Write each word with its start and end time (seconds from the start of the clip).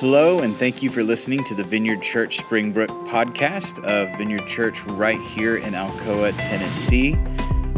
Hello, 0.00 0.40
and 0.42 0.56
thank 0.56 0.80
you 0.80 0.90
for 0.90 1.02
listening 1.02 1.42
to 1.42 1.56
the 1.56 1.64
Vineyard 1.64 2.02
Church 2.02 2.36
Springbrook 2.36 2.88
podcast 3.08 3.82
of 3.82 4.16
Vineyard 4.16 4.46
Church 4.46 4.84
right 4.84 5.20
here 5.20 5.56
in 5.56 5.72
Alcoa, 5.72 6.32
Tennessee. 6.38 7.16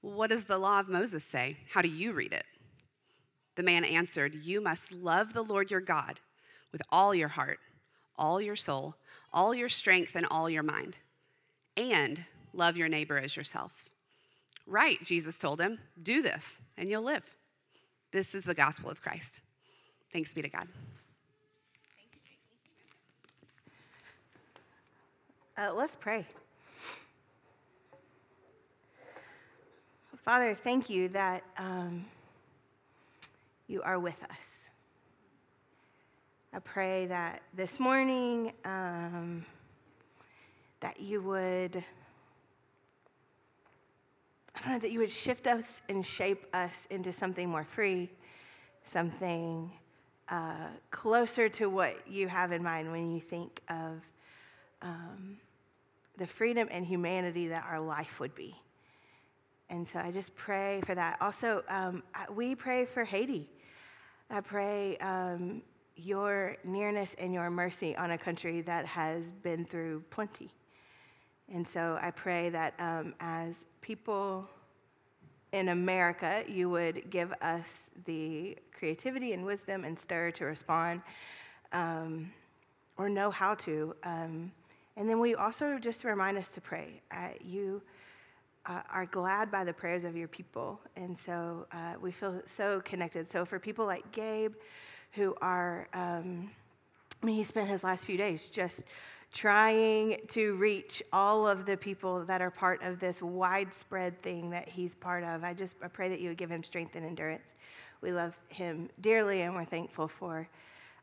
What 0.00 0.30
does 0.30 0.46
the 0.46 0.58
law 0.58 0.80
of 0.80 0.88
Moses 0.88 1.22
say? 1.22 1.58
How 1.70 1.82
do 1.82 1.88
you 1.88 2.12
read 2.12 2.32
it? 2.32 2.44
The 3.54 3.62
man 3.62 3.84
answered, 3.84 4.34
You 4.34 4.60
must 4.60 4.90
love 4.90 5.32
the 5.32 5.44
Lord 5.44 5.70
your 5.70 5.80
God 5.80 6.18
with 6.72 6.82
all 6.90 7.14
your 7.14 7.28
heart, 7.28 7.60
all 8.18 8.40
your 8.40 8.56
soul, 8.56 8.96
all 9.32 9.54
your 9.54 9.68
strength, 9.68 10.16
and 10.16 10.26
all 10.28 10.50
your 10.50 10.64
mind. 10.64 10.96
And 11.76 12.24
Love 12.56 12.78
your 12.78 12.88
neighbor 12.88 13.18
as 13.18 13.36
yourself. 13.36 13.90
Right, 14.66 14.98
Jesus 15.02 15.38
told 15.38 15.60
him, 15.60 15.78
do 16.02 16.22
this 16.22 16.62
and 16.78 16.88
you'll 16.88 17.02
live. 17.02 17.36
This 18.12 18.34
is 18.34 18.44
the 18.44 18.54
gospel 18.54 18.88
of 18.88 19.02
Christ. 19.02 19.42
Thanks 20.10 20.32
be 20.32 20.40
to 20.40 20.48
God. 20.48 20.66
Uh, 25.58 25.74
let's 25.74 25.96
pray. 25.96 26.24
Father, 30.24 30.54
thank 30.54 30.88
you 30.88 31.08
that 31.10 31.42
um, 31.58 32.06
you 33.68 33.82
are 33.82 33.98
with 33.98 34.22
us. 34.24 34.70
I 36.54 36.60
pray 36.60 37.04
that 37.06 37.42
this 37.52 37.78
morning 37.78 38.52
um, 38.64 39.44
that 40.80 40.98
you 41.00 41.20
would 41.20 41.84
that 44.64 44.90
you 44.90 44.98
would 44.98 45.10
shift 45.10 45.46
us 45.46 45.82
and 45.88 46.04
shape 46.04 46.46
us 46.54 46.86
into 46.90 47.12
something 47.12 47.48
more 47.48 47.64
free, 47.64 48.10
something 48.84 49.70
uh, 50.28 50.68
closer 50.90 51.48
to 51.48 51.68
what 51.68 52.08
you 52.08 52.28
have 52.28 52.52
in 52.52 52.62
mind 52.62 52.90
when 52.90 53.10
you 53.14 53.20
think 53.20 53.60
of 53.68 54.00
um, 54.82 55.36
the 56.16 56.26
freedom 56.26 56.68
and 56.70 56.84
humanity 56.84 57.48
that 57.48 57.64
our 57.68 57.80
life 57.80 58.18
would 58.20 58.34
be. 58.34 58.54
And 59.68 59.86
so 59.86 59.98
I 59.98 60.10
just 60.10 60.34
pray 60.36 60.80
for 60.84 60.94
that. 60.94 61.20
Also, 61.20 61.62
um, 61.68 62.02
we 62.32 62.54
pray 62.54 62.84
for 62.84 63.04
Haiti. 63.04 63.50
I 64.30 64.40
pray 64.40 64.96
um, 64.98 65.62
your 65.96 66.56
nearness 66.64 67.14
and 67.18 67.32
your 67.32 67.50
mercy 67.50 67.96
on 67.96 68.12
a 68.12 68.18
country 68.18 68.60
that 68.62 68.86
has 68.86 69.30
been 69.30 69.64
through 69.64 70.04
plenty. 70.10 70.50
And 71.52 71.66
so 71.66 71.98
I 72.00 72.10
pray 72.10 72.50
that 72.50 72.74
um, 72.78 73.14
as 73.20 73.64
people 73.80 74.48
in 75.52 75.68
America, 75.68 76.44
you 76.48 76.68
would 76.70 77.08
give 77.10 77.32
us 77.40 77.90
the 78.04 78.58
creativity 78.76 79.32
and 79.32 79.44
wisdom 79.44 79.84
and 79.84 79.98
stir 79.98 80.30
to 80.32 80.44
respond 80.44 81.02
um, 81.72 82.32
or 82.96 83.08
know 83.08 83.30
how 83.30 83.54
to. 83.54 83.94
Um, 84.02 84.50
and 84.96 85.08
then 85.08 85.20
we 85.20 85.34
also 85.34 85.78
just 85.78 86.04
remind 86.04 86.36
us 86.36 86.48
to 86.48 86.60
pray. 86.60 87.00
Uh, 87.10 87.28
you 87.44 87.82
uh, 88.66 88.80
are 88.92 89.06
glad 89.06 89.50
by 89.50 89.62
the 89.62 89.72
prayers 89.72 90.04
of 90.04 90.16
your 90.16 90.28
people. 90.28 90.80
And 90.96 91.16
so 91.16 91.66
uh, 91.72 91.94
we 92.00 92.10
feel 92.10 92.42
so 92.46 92.80
connected. 92.80 93.30
So 93.30 93.44
for 93.44 93.58
people 93.58 93.86
like 93.86 94.10
Gabe, 94.12 94.54
who 95.12 95.34
are, 95.40 95.88
um, 95.94 96.50
I 97.22 97.26
mean, 97.26 97.36
he 97.36 97.44
spent 97.44 97.68
his 97.68 97.84
last 97.84 98.04
few 98.04 98.18
days 98.18 98.46
just 98.46 98.82
trying 99.32 100.18
to 100.28 100.54
reach 100.56 101.02
all 101.12 101.46
of 101.46 101.66
the 101.66 101.76
people 101.76 102.24
that 102.24 102.40
are 102.40 102.50
part 102.50 102.82
of 102.82 102.98
this 102.98 103.22
widespread 103.22 104.20
thing 104.22 104.50
that 104.50 104.68
he's 104.68 104.94
part 104.94 105.24
of. 105.24 105.44
I 105.44 105.54
just 105.54 105.76
I 105.82 105.88
pray 105.88 106.08
that 106.08 106.20
you 106.20 106.28
would 106.28 106.38
give 106.38 106.50
him 106.50 106.62
strength 106.62 106.96
and 106.96 107.04
endurance. 107.04 107.54
We 108.00 108.12
love 108.12 108.38
him 108.48 108.88
dearly, 109.00 109.42
and 109.42 109.54
we're 109.54 109.64
thankful 109.64 110.08
for 110.08 110.48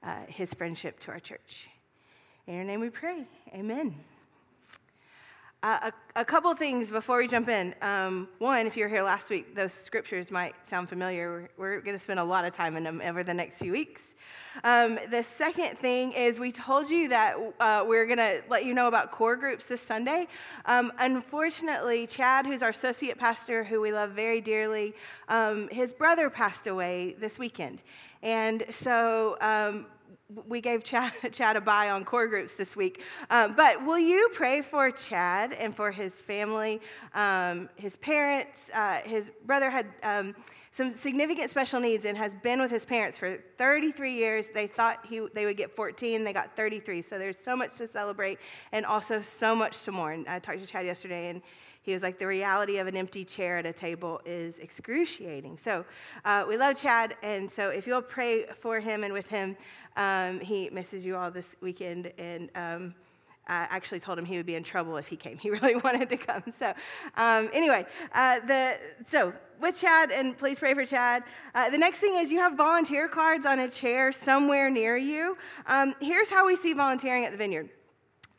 uh, 0.04 0.22
his 0.28 0.54
friendship 0.54 1.00
to 1.02 1.12
our 1.12 1.20
church. 1.20 1.68
In 2.48 2.56
your 2.56 2.64
name 2.64 2.80
we 2.80 2.90
pray. 2.90 3.26
Amen. 3.54 3.96
A, 5.64 5.94
a, 6.18 6.26
couple 6.26 6.54
things 6.56 6.90
before 6.90 7.20
we 7.20 7.26
jump 7.26 7.48
in. 7.48 7.74
Um, 7.82 8.28
one, 8.40 8.68
if 8.68 8.76
you 8.76 8.84
were 8.84 8.90
here 8.90 9.02
last 9.02 9.30
week, 9.30 9.56
those 9.56 9.72
scriptures 9.72 10.30
might 10.30 10.56
sound 10.68 10.90
familiar. 10.90 11.50
We're, 11.58 11.76
we're 11.76 11.80
going 11.80 11.96
to 11.96 12.04
spend 12.04 12.20
a 12.20 12.24
lot 12.24 12.44
of 12.44 12.52
time 12.52 12.76
in 12.76 12.84
them 12.84 13.02
over 13.02 13.24
the 13.24 13.34
next 13.34 13.60
few 13.60 13.72
weeks. 13.72 14.02
Um, 14.66 15.00
the 15.10 15.24
second 15.24 15.78
thing 15.80 16.12
is 16.12 16.38
we 16.38 16.52
told 16.52 16.90
you 16.90 17.08
that 17.08 17.38
uh, 17.62 17.86
we're 17.88 18.06
going 18.06 18.18
to 18.18 18.44
let 18.50 18.66
you 18.66 18.74
know 18.74 18.90
about 18.90 19.12
core 19.12 19.38
groups 19.38 19.64
this 19.64 19.80
Sunday. 19.82 20.28
Um, 20.66 20.92
unfortunately, 21.00 22.08
Chad, 22.08 22.46
who's 22.46 22.62
our 22.62 22.70
associate 22.72 23.18
pastor, 23.18 23.64
who 23.64 23.80
we 23.80 23.94
love 23.94 24.12
very 24.12 24.42
dearly, 24.42 24.94
um, 25.30 25.70
his 25.70 25.94
brother 25.94 26.30
passed 26.30 26.68
away 26.68 27.16
this 27.20 27.40
weekend. 27.40 27.82
And 28.22 28.66
so 28.70 29.38
um, 29.40 29.86
we 30.48 30.62
gave 30.62 30.84
Chad, 30.84 31.14
Chad, 31.32 31.56
a 31.56 31.62
bye 31.62 31.90
on 31.90 32.06
core 32.06 32.28
groups 32.28 32.54
this 32.54 32.76
week. 32.76 33.02
Um, 33.30 33.56
but 33.56 33.86
will 33.86 34.00
you 34.00 34.30
pray 34.34 34.62
for 34.62 34.92
Chad 34.92 35.54
and 35.54 35.76
for 35.76 35.92
his 35.92 36.22
family, 36.22 36.82
um, 37.14 37.70
his 37.76 37.98
parents? 37.98 38.70
Uh, 38.74 39.00
his 39.06 39.32
brother 39.46 39.70
had 39.70 39.88
um, 40.04 40.36
some 40.72 40.94
significant 40.94 41.50
special 41.50 41.80
needs 41.80 42.06
and 42.06 42.18
has 42.18 42.34
been 42.36 42.60
with 42.60 42.72
his 42.72 42.86
parents 42.86 43.18
for 43.18 43.38
33 43.58 44.14
years. 44.14 44.48
They 44.48 44.68
thought 44.68 45.06
he, 45.06 45.28
they 45.34 45.46
would 45.46 45.58
get 45.58 45.76
14, 45.76 46.24
they 46.24 46.34
got 46.34 46.56
33. 46.56 47.02
So 47.02 47.20
there's 47.20 47.38
so 47.38 47.56
much 47.56 47.78
to 47.78 47.88
celebrate 47.88 48.40
and 48.72 48.86
also 48.86 49.22
so 49.22 49.56
much 49.56 49.84
to 49.84 49.92
mourn. 49.92 50.26
I 50.28 50.40
talked 50.40 50.60
to 50.60 50.68
Chad 50.68 50.86
yesterday 50.86 51.30
and 51.30 51.42
he 51.84 51.92
was 51.92 52.02
like, 52.02 52.18
the 52.18 52.28
reality 52.28 52.78
of 52.78 52.88
an 52.88 52.96
empty 52.96 53.26
chair 53.26 53.58
at 53.58 53.66
a 53.66 53.74
table 53.74 54.22
is 54.26 54.58
excruciating. 54.60 55.58
So 55.58 55.84
uh, 56.24 56.46
we 56.48 56.56
love 56.56 56.78
Chad, 56.78 57.18
and 57.22 57.52
so 57.52 57.70
if 57.70 57.86
you'll 57.86 58.02
pray 58.02 58.46
for 58.58 58.80
him 58.80 59.04
and 59.04 59.12
with 59.12 59.28
him, 59.28 59.58
um, 59.96 60.40
he 60.40 60.70
misses 60.72 61.06
you 61.06 61.16
all 61.16 61.32
this 61.32 61.56
weekend, 61.62 62.12
and 62.18 62.50
um, 62.56 62.96
I 63.48 63.68
actually 63.70 64.00
told 64.00 64.18
him 64.18 64.26
he 64.26 64.38
would 64.38 64.46
be 64.46 64.56
in 64.56 64.64
trouble 64.64 64.98
if 64.98 65.08
he 65.08 65.16
came. 65.16 65.38
He 65.44 65.50
really 65.50 65.76
wanted 65.76 66.10
to 66.10 66.18
come. 66.18 66.44
So, 66.58 66.74
um, 67.18 67.50
anyway, 67.54 67.86
uh, 68.14 68.40
the 68.48 68.78
so 69.08 69.34
with 69.60 69.80
Chad, 69.80 70.12
and 70.12 70.38
please 70.38 70.60
pray 70.60 70.74
for 70.74 70.86
Chad. 70.86 71.24
Uh, 71.54 71.70
the 71.70 71.78
next 71.78 72.00
thing 72.00 72.16
is 72.16 72.32
you 72.32 72.40
have 72.40 72.54
volunteer 72.54 73.08
cards 73.08 73.46
on 73.46 73.60
a 73.60 73.70
chair 73.70 74.12
somewhere 74.12 74.70
near 74.70 74.98
you. 74.98 75.38
Um, 75.68 75.96
here's 76.00 76.30
how 76.30 76.46
we 76.46 76.56
see 76.56 76.74
volunteering 76.74 77.26
at 77.26 77.32
the 77.32 77.38
Vineyard. 77.38 77.70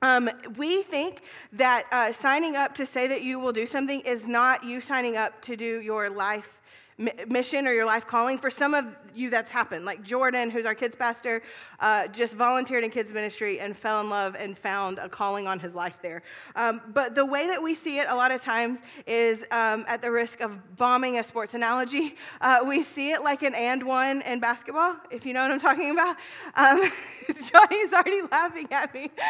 Um, 0.03 0.29
we 0.59 0.83
think 0.83 1.23
that 1.55 1.87
uh, 1.91 2.13
signing 2.13 2.57
up 2.57 2.75
to 2.75 2.85
say 2.85 3.07
that 3.09 3.23
you 3.23 3.39
will 3.39 3.53
do 3.53 3.67
something 3.67 4.01
is 4.01 4.29
not 4.29 4.63
you 4.63 4.81
signing 4.81 5.17
up 5.17 5.41
to 5.43 5.57
do 5.57 5.81
your 5.81 6.11
life 6.11 6.61
mission 7.29 7.67
or 7.67 7.73
your 7.73 7.85
life 7.85 8.07
calling. 8.07 8.39
For 8.39 8.51
some 8.51 8.75
of 8.75 8.87
you, 9.15 9.31
that's 9.31 9.51
happened. 9.51 9.85
Like 9.85 10.03
Jordan, 10.03 10.51
who's 10.51 10.67
our 10.67 10.75
kids 10.75 10.97
pastor, 10.97 11.43
uh, 11.81 12.09
just 12.09 12.35
volunteered 12.35 12.85
in 12.85 12.91
kids 12.91 13.13
ministry 13.13 13.61
and 13.61 13.77
fell 13.77 14.01
in 14.01 14.11
love 14.11 14.35
and 14.37 14.57
found 14.57 14.99
a 14.99 15.09
calling 15.09 15.47
on 15.47 15.59
his 15.59 15.75
life 15.75 15.99
there. 16.03 16.23
Um, 16.57 16.81
but 16.89 17.15
the 17.15 17.25
way 17.25 17.47
that 17.47 17.63
we 17.63 17.75
see 17.75 17.99
it 17.99 18.07
a 18.09 18.15
lot 18.15 18.31
of 18.31 18.41
times 18.41 18.83
is 19.07 19.43
um, 19.51 19.85
at 19.89 20.03
the 20.03 20.11
risk 20.11 20.41
of 20.41 20.77
bombing 20.77 21.19
a 21.19 21.25
sports 21.25 21.55
analogy. 21.55 22.17
Uh, 22.41 22.61
we 22.67 22.83
see 22.83 23.11
it 23.13 23.23
like 23.23 23.43
an 23.43 23.55
and 23.55 23.83
one 23.83 24.23
in 24.23 24.41
basketball, 24.41 24.97
if 25.11 25.27
you 25.27 25.33
know 25.33 25.43
what 25.43 25.51
I'm 25.51 25.61
talking 25.61 25.91
about. 25.91 26.17
Um, 26.55 26.91
Johnny's 27.27 27.93
already 27.93 28.23
laughing 28.31 28.69
at 28.71 28.93
me. 28.95 29.11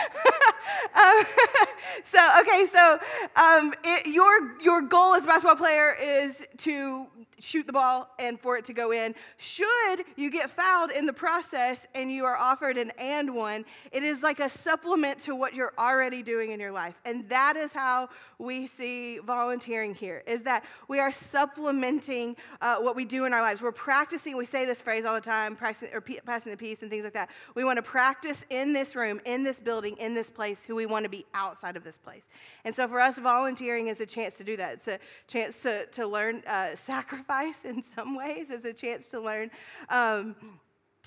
Um, 0.94 1.24
so, 2.04 2.18
okay, 2.40 2.66
so 2.66 2.98
um, 3.36 3.74
it, 3.84 4.06
your, 4.06 4.60
your 4.60 4.80
goal 4.80 5.14
as 5.14 5.24
a 5.24 5.26
basketball 5.26 5.56
player 5.56 5.94
is 6.00 6.46
to 6.58 7.06
shoot 7.44 7.66
the 7.66 7.72
ball 7.72 8.08
and 8.18 8.40
for 8.40 8.56
it 8.56 8.64
to 8.64 8.72
go 8.72 8.92
in. 8.92 9.14
Should 9.36 10.04
you 10.16 10.30
get 10.30 10.50
fouled 10.50 10.90
in 10.90 11.06
the 11.06 11.12
process 11.12 11.86
and 11.94 12.10
you 12.10 12.24
are 12.24 12.36
offered 12.36 12.78
an 12.78 12.90
and 12.98 13.34
one, 13.34 13.64
it 13.92 14.02
is 14.02 14.22
like 14.22 14.40
a 14.40 14.48
supplement 14.48 15.20
to 15.20 15.34
what 15.34 15.54
you're 15.54 15.74
already 15.78 16.22
doing 16.22 16.50
in 16.50 16.60
your 16.60 16.72
life. 16.72 16.94
And 17.04 17.28
that 17.28 17.56
is 17.56 17.72
how 17.72 18.08
we 18.38 18.66
see 18.66 19.18
volunteering 19.18 19.94
here, 19.94 20.22
is 20.26 20.42
that 20.42 20.64
we 20.88 20.98
are 21.00 21.12
supplementing 21.12 22.36
uh, 22.60 22.76
what 22.76 22.96
we 22.96 23.04
do 23.04 23.26
in 23.26 23.32
our 23.32 23.42
lives. 23.42 23.60
We're 23.60 23.72
practicing, 23.72 24.36
we 24.36 24.46
say 24.46 24.64
this 24.64 24.80
phrase 24.80 25.04
all 25.04 25.14
the 25.14 25.20
time, 25.20 25.54
practicing, 25.54 25.94
or 25.94 26.00
passing 26.00 26.50
the 26.50 26.56
peace 26.56 26.82
and 26.82 26.90
things 26.90 27.04
like 27.04 27.12
that. 27.12 27.30
We 27.54 27.64
want 27.64 27.76
to 27.76 27.82
practice 27.82 28.44
in 28.50 28.72
this 28.72 28.96
room, 28.96 29.20
in 29.24 29.44
this 29.44 29.60
building, 29.60 29.96
in 29.98 30.14
this 30.14 30.30
place, 30.30 30.64
who 30.64 30.74
we 30.74 30.86
want 30.86 31.04
to 31.04 31.10
be 31.10 31.26
outside 31.34 31.76
of 31.76 31.84
this 31.84 31.98
place. 31.98 32.22
And 32.64 32.74
so 32.74 32.88
for 32.88 33.00
us, 33.00 33.18
volunteering 33.18 33.88
is 33.88 34.00
a 34.00 34.06
chance 34.06 34.36
to 34.38 34.44
do 34.44 34.56
that. 34.56 34.72
It's 34.74 34.88
a 34.88 34.98
chance 35.28 35.62
to, 35.62 35.86
to 35.86 36.06
learn 36.06 36.42
uh, 36.46 36.74
sacrifice 36.74 37.33
in 37.64 37.82
some 37.82 38.16
ways, 38.16 38.50
as 38.50 38.64
a 38.64 38.72
chance 38.72 39.08
to 39.08 39.20
learn. 39.20 39.50
Um, 39.88 40.36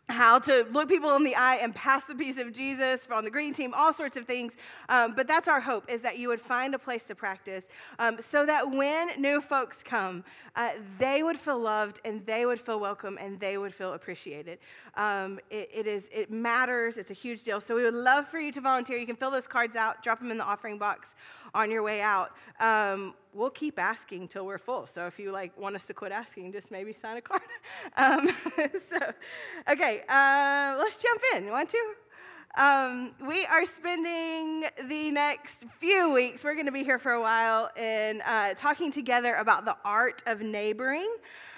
how 0.10 0.40
to 0.40 0.66
look 0.72 0.88
people 0.88 1.16
in 1.16 1.24
the 1.24 1.36
eye 1.36 1.58
and 1.58 1.76
pass 1.76 2.06
the 2.06 2.16
peace 2.16 2.38
of 2.38 2.54
Jesus 2.54 3.08
on 3.12 3.26
the 3.26 3.30
green 3.30 3.54
team, 3.54 3.74
all 3.76 3.94
sorts 3.94 4.16
of 4.16 4.26
things. 4.26 4.56
Um, 4.88 5.14
but 5.16 5.28
that's 5.28 5.50
our 5.50 5.60
hope 5.60 5.92
is 5.92 6.02
that 6.02 6.18
you 6.18 6.30
would 6.30 6.40
find 6.40 6.74
a 6.74 6.80
place 6.80 7.04
to 7.06 7.16
practice 7.16 7.66
um, 8.00 8.18
so 8.22 8.46
that 8.46 8.72
when 8.72 9.10
new 9.20 9.42
folks 9.42 9.84
come, 9.84 10.24
uh, 10.56 10.72
they 10.98 11.24
would 11.24 11.38
feel 11.38 11.60
loved 11.60 12.00
and 12.06 12.26
they 12.26 12.46
would 12.46 12.60
feel 12.60 12.80
welcome 12.80 13.18
and 13.20 13.38
they 13.40 13.58
would 13.58 13.74
feel 13.74 13.94
appreciated. 13.94 14.60
Um, 14.96 15.40
it, 15.50 15.70
it, 15.74 15.88
is, 15.88 16.10
it 16.14 16.32
matters, 16.32 16.98
it's 16.98 17.12
a 17.12 17.16
huge 17.16 17.44
deal. 17.44 17.60
So 17.60 17.76
we 17.76 17.84
would 17.84 17.94
love 17.94 18.28
for 18.30 18.40
you 18.40 18.54
to 18.54 18.62
volunteer. 18.62 18.98
You 18.98 19.06
can 19.06 19.18
fill 19.18 19.32
those 19.32 19.48
cards 19.48 19.76
out, 19.76 20.04
drop 20.04 20.20
them 20.20 20.32
in 20.32 20.38
the 20.38 20.46
offering 20.46 20.78
box 20.78 21.16
on 21.58 21.72
your 21.72 21.82
way 21.82 22.02
out. 22.02 22.32
Um, 22.60 23.16
we'll 23.34 23.50
keep 23.50 23.80
asking 23.80 24.28
till 24.28 24.46
we're 24.46 24.60
full. 24.60 24.86
So 24.86 25.08
if 25.08 25.18
you 25.20 25.32
like 25.32 25.58
want 25.60 25.76
us 25.76 25.86
to 25.88 25.94
quit 25.94 26.12
asking, 26.12 26.54
just 26.54 26.72
maybe 26.72 26.94
sign 26.94 27.18
a 27.18 27.22
card. 27.22 27.42
Um, 27.98 28.28
so, 28.92 29.00
okay, 29.70 30.04
uh, 30.08 30.76
let's 30.78 30.98
jump 30.98 31.22
in. 31.36 31.46
You 31.46 31.52
want 31.52 31.70
to? 31.70 31.94
Um, 32.58 33.14
we 33.28 33.46
are 33.46 33.68
spending 33.68 34.68
the 34.88 35.12
next 35.12 35.66
few 35.80 36.12
weeks, 36.12 36.44
we're 36.44 36.56
going 36.56 36.66
to 36.66 36.72
be 36.72 36.84
here 36.84 36.98
for 36.98 37.12
a 37.12 37.22
while, 37.22 37.70
in 37.78 38.20
uh, 38.22 38.56
talking 38.56 38.92
together 38.92 39.36
about 39.36 39.64
the 39.64 39.78
art 39.86 40.24
of 40.26 40.42
neighboring. 40.42 41.08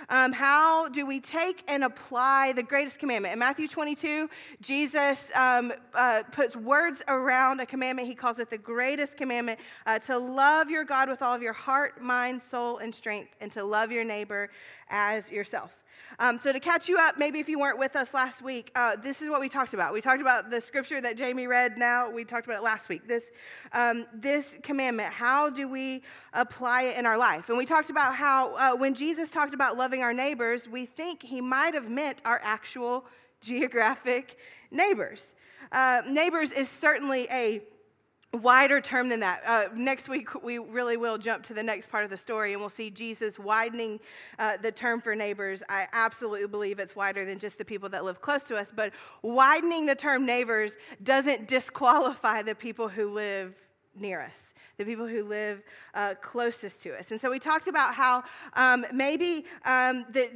Um, 0.10 0.34
how 0.34 0.90
do 0.90 1.06
we 1.06 1.22
take 1.22 1.64
and 1.72 1.86
apply 1.86 2.52
the 2.52 2.64
greatest 2.64 3.00
commandment? 3.00 3.32
In 3.32 3.40
Matthew 3.40 3.70
22, 3.70 4.30
Jesus 4.60 5.32
um, 5.36 5.72
uh, 5.94 6.24
puts 6.34 6.58
words 6.58 7.02
around 7.08 7.62
a 7.62 7.66
commandment. 7.66 8.06
He 8.06 8.16
calls 8.16 8.40
it 8.40 8.50
the 8.50 8.58
greatest 8.58 9.16
commandment 9.16 9.62
uh, 9.86 10.00
to 10.00 10.18
love 10.18 10.70
your 10.70 10.84
God 10.84 11.08
with 11.08 11.22
all 11.22 11.34
of 11.34 11.42
your 11.42 11.54
heart, 11.54 12.02
mind, 12.02 12.44
soul, 12.44 12.80
and 12.80 12.94
strength, 12.94 13.34
and 13.40 13.50
to 13.54 13.64
love 13.64 13.90
your 13.90 14.04
neighbor 14.04 14.50
as 14.90 15.32
yourself. 15.32 15.80
Um, 16.22 16.38
so, 16.38 16.52
to 16.52 16.60
catch 16.60 16.90
you 16.90 16.98
up, 16.98 17.18
maybe 17.18 17.40
if 17.40 17.48
you 17.48 17.58
weren't 17.58 17.80
with 17.80 17.96
us 17.96 18.14
last 18.14 18.42
week, 18.42 18.72
uh, 18.76 18.98
this 18.98 19.22
is 19.22 19.30
what 19.30 19.40
we 19.40 19.48
talked 19.48 19.74
about. 19.74 19.94
We 19.94 20.02
talked 20.02 20.20
about 20.20 20.50
the 20.50 20.60
scripture 20.60 21.00
that 21.00 21.16
Jamie 21.16 21.48
read 21.48 21.78
now. 21.78 22.10
We 22.10 22.26
talked 22.26 22.46
about 22.46 22.58
it 22.58 22.64
last 22.64 22.90
week. 22.90 23.08
This, 23.08 23.32
um, 23.72 24.06
this 24.14 24.60
commandment, 24.62 25.14
how 25.14 25.50
do 25.50 25.70
we 25.70 26.04
apply 26.34 26.84
it 26.84 26.98
in 26.98 27.06
our 27.06 27.18
life? 27.18 27.48
And 27.48 27.58
we 27.58 27.66
talked 27.66 27.90
about 27.90 28.16
how 28.16 28.54
uh, 28.56 28.76
when 28.76 28.96
Jesus 28.96 29.30
talked 29.30 29.54
about 29.54 29.78
loving 29.78 30.04
our 30.04 30.12
neighbors, 30.12 30.68
we 30.68 30.86
think 30.86 31.24
he 31.24 31.40
might 31.40 31.74
have 31.74 31.90
meant 31.90 32.22
our 32.26 32.42
actual 32.44 33.06
geographic 33.42 34.38
neighbors. 34.72 35.36
Uh, 35.72 36.02
neighbors 36.06 36.52
is 36.52 36.68
certainly 36.68 37.30
a 37.32 37.62
wider 38.34 38.80
term 38.80 39.10
than 39.10 39.20
that. 39.22 39.42
Uh, 39.46 39.66
next 39.76 40.08
week, 40.08 40.44
we 40.44 40.60
really 40.60 40.98
will 40.98 41.18
jump 41.18 41.44
to 41.44 41.54
the 41.54 41.64
next 41.64 41.90
part 41.90 42.04
of 42.04 42.10
the 42.10 42.18
story 42.18 42.54
and 42.54 42.60
we'll 42.60 42.70
see 42.70 42.90
Jesus 42.90 43.40
widening 43.40 44.00
uh, 44.38 44.58
the 44.58 44.72
term 44.72 45.02
for 45.02 45.16
neighbors. 45.16 45.64
I 45.68 45.88
absolutely 45.94 46.48
believe 46.48 46.80
it's 46.80 46.96
wider 46.96 47.26
than 47.26 47.40
just 47.40 47.58
the 47.58 47.66
people 47.66 47.90
that 47.90 48.06
live 48.06 48.22
close 48.22 48.44
to 48.44 48.56
us, 48.56 48.72
but 48.76 48.94
widening 49.24 49.86
the 49.86 49.96
term 49.96 50.26
neighbors 50.26 50.78
doesn't 51.04 51.48
disqualify 51.48 52.44
the 52.44 52.56
people 52.56 52.88
who 52.88 53.10
live 53.10 53.56
near 53.96 54.22
us, 54.22 54.54
the 54.80 54.86
people 54.86 55.06
who 55.06 55.24
live 55.26 55.62
uh, 55.94 56.16
closest 56.22 56.82
to 56.84 56.98
us. 56.98 57.12
And 57.12 57.20
so 57.20 57.30
we 57.30 57.38
talked 57.38 57.68
about 57.68 57.94
how 57.94 58.24
um, 58.54 58.86
maybe 58.94 59.46
um, 59.66 60.06
the, 60.10 60.30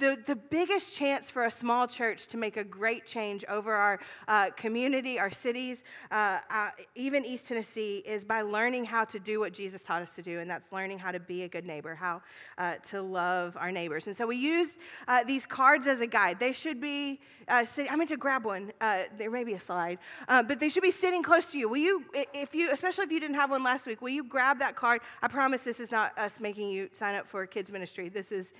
the, 0.00 0.18
the 0.26 0.36
biggest 0.36 0.94
chance 0.94 1.30
for 1.30 1.44
a 1.44 1.50
small 1.50 1.86
church 1.86 2.26
to 2.28 2.36
make 2.38 2.56
a 2.56 2.64
great 2.64 3.06
change 3.06 3.44
over 3.48 3.72
our 3.72 4.00
uh, 4.28 4.50
community, 4.50 5.18
our 5.18 5.30
cities, 5.30 5.84
uh, 6.10 6.40
uh, 6.50 6.70
even 6.94 7.24
East 7.24 7.48
Tennessee, 7.48 8.02
is 8.06 8.24
by 8.24 8.40
learning 8.40 8.86
how 8.86 9.04
to 9.04 9.20
do 9.20 9.40
what 9.40 9.52
Jesus 9.52 9.82
taught 9.82 10.00
us 10.00 10.10
to 10.12 10.22
do, 10.22 10.40
and 10.40 10.50
that's 10.50 10.72
learning 10.72 10.98
how 10.98 11.12
to 11.12 11.20
be 11.20 11.42
a 11.42 11.48
good 11.48 11.66
neighbor, 11.66 11.94
how 11.94 12.22
uh, 12.56 12.76
to 12.86 13.02
love 13.02 13.56
our 13.60 13.70
neighbors. 13.70 14.06
And 14.06 14.16
so 14.16 14.26
we 14.26 14.36
used 14.36 14.76
uh, 15.06 15.22
these 15.24 15.44
cards 15.44 15.86
as 15.86 16.00
a 16.00 16.06
guide. 16.06 16.40
They 16.40 16.52
should 16.52 16.80
be 16.80 17.20
sitting, 17.64 17.90
I 17.90 17.96
meant 17.96 18.10
to 18.10 18.16
grab 18.16 18.44
one. 18.44 18.72
there 18.80 19.30
may 19.30 19.44
be 19.44 19.54
a 19.54 19.60
slide, 19.60 19.98
but 20.28 20.60
they 20.60 20.68
should 20.68 20.82
be 20.82 20.90
sitting 20.90 21.22
close 21.22 21.52
to 21.52 21.58
you. 21.58 21.68
Will 21.68 21.78
you, 21.78 22.04
if 22.32 22.54
you, 22.54 22.70
especially 22.70 23.04
if 23.04 23.12
you 23.12 23.20
didn't 23.20 23.36
have 23.36 23.50
one 23.50 23.62
last 23.70 23.86
week, 23.86 24.02
will 24.02 24.08
you 24.08 24.24
grab 24.24 24.58
that 24.58 24.74
card? 24.74 25.00
I 25.22 25.28
promise 25.28 25.62
this 25.62 25.78
is 25.78 25.92
not 25.92 26.18
us 26.18 26.40
making 26.40 26.70
you 26.70 26.88
sign 26.90 27.14
up 27.14 27.28
for 27.28 27.46
kids 27.46 27.70
ministry. 27.70 28.08
This 28.08 28.32
is 28.32 28.52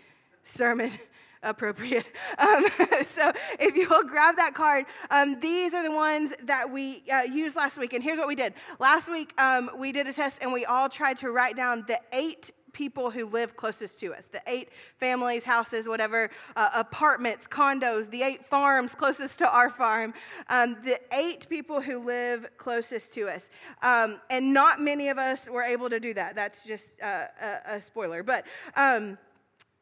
sermon 0.45 0.93
appropriate. 1.43 2.09
Um, 2.39 2.65
so 3.07 3.33
if 3.59 3.75
you'll 3.75 4.05
grab 4.05 4.37
that 4.37 4.55
card, 4.55 4.87
um, 5.11 5.41
these 5.41 5.75
are 5.75 5.83
the 5.83 5.91
ones 5.91 6.33
that 6.45 6.71
we 6.71 7.03
uh, 7.13 7.23
used 7.23 7.57
last 7.57 7.77
week. 7.77 7.93
And 7.93 8.05
here's 8.05 8.19
what 8.19 8.29
we 8.29 8.37
did. 8.37 8.55
Last 8.79 9.11
week, 9.11 9.35
um, 9.37 9.69
we 9.77 9.91
did 9.91 10.07
a 10.07 10.13
test 10.13 10.43
and 10.43 10.53
we 10.53 10.65
all 10.65 10.89
tried 10.89 11.17
to 11.19 11.33
write 11.33 11.57
down 11.57 11.85
the 11.89 12.01
eight 12.13 12.53
people 12.73 13.11
who 13.11 13.27
live 13.27 13.57
closest 13.57 14.01
to 14.01 14.15
us 14.15 14.27
the 14.27 14.43
eight 14.47 14.71
families, 14.99 15.45
houses, 15.45 15.89
whatever, 15.89 16.31
uh, 16.57 16.71
apartments, 16.75 17.47
condos, 17.47 18.11
the 18.11 18.23
eight 18.23 18.47
farms 18.47 18.95
closest 18.95 19.39
to 19.39 19.49
our 19.51 19.71
farm, 19.71 20.15
um, 20.49 20.77
the 20.85 21.01
eight 21.13 21.49
people 21.49 21.81
who 21.81 21.99
live 21.99 22.49
closest 22.57 23.13
to 23.13 23.29
us. 23.29 23.51
Um, 23.83 24.21
and 24.31 24.53
not 24.53 24.81
many 24.81 25.09
of 25.09 25.19
us 25.19 25.49
were 25.49 25.63
able 25.63 25.91
to 25.91 26.01
do 26.01 26.15
that. 26.15 26.35
That's 26.35 26.65
just 26.65 27.01
uh, 27.03 27.27
a, 27.41 27.75
a, 27.77 27.81
spoiler. 27.81 28.23
But 28.23 28.47
um, 28.77 29.19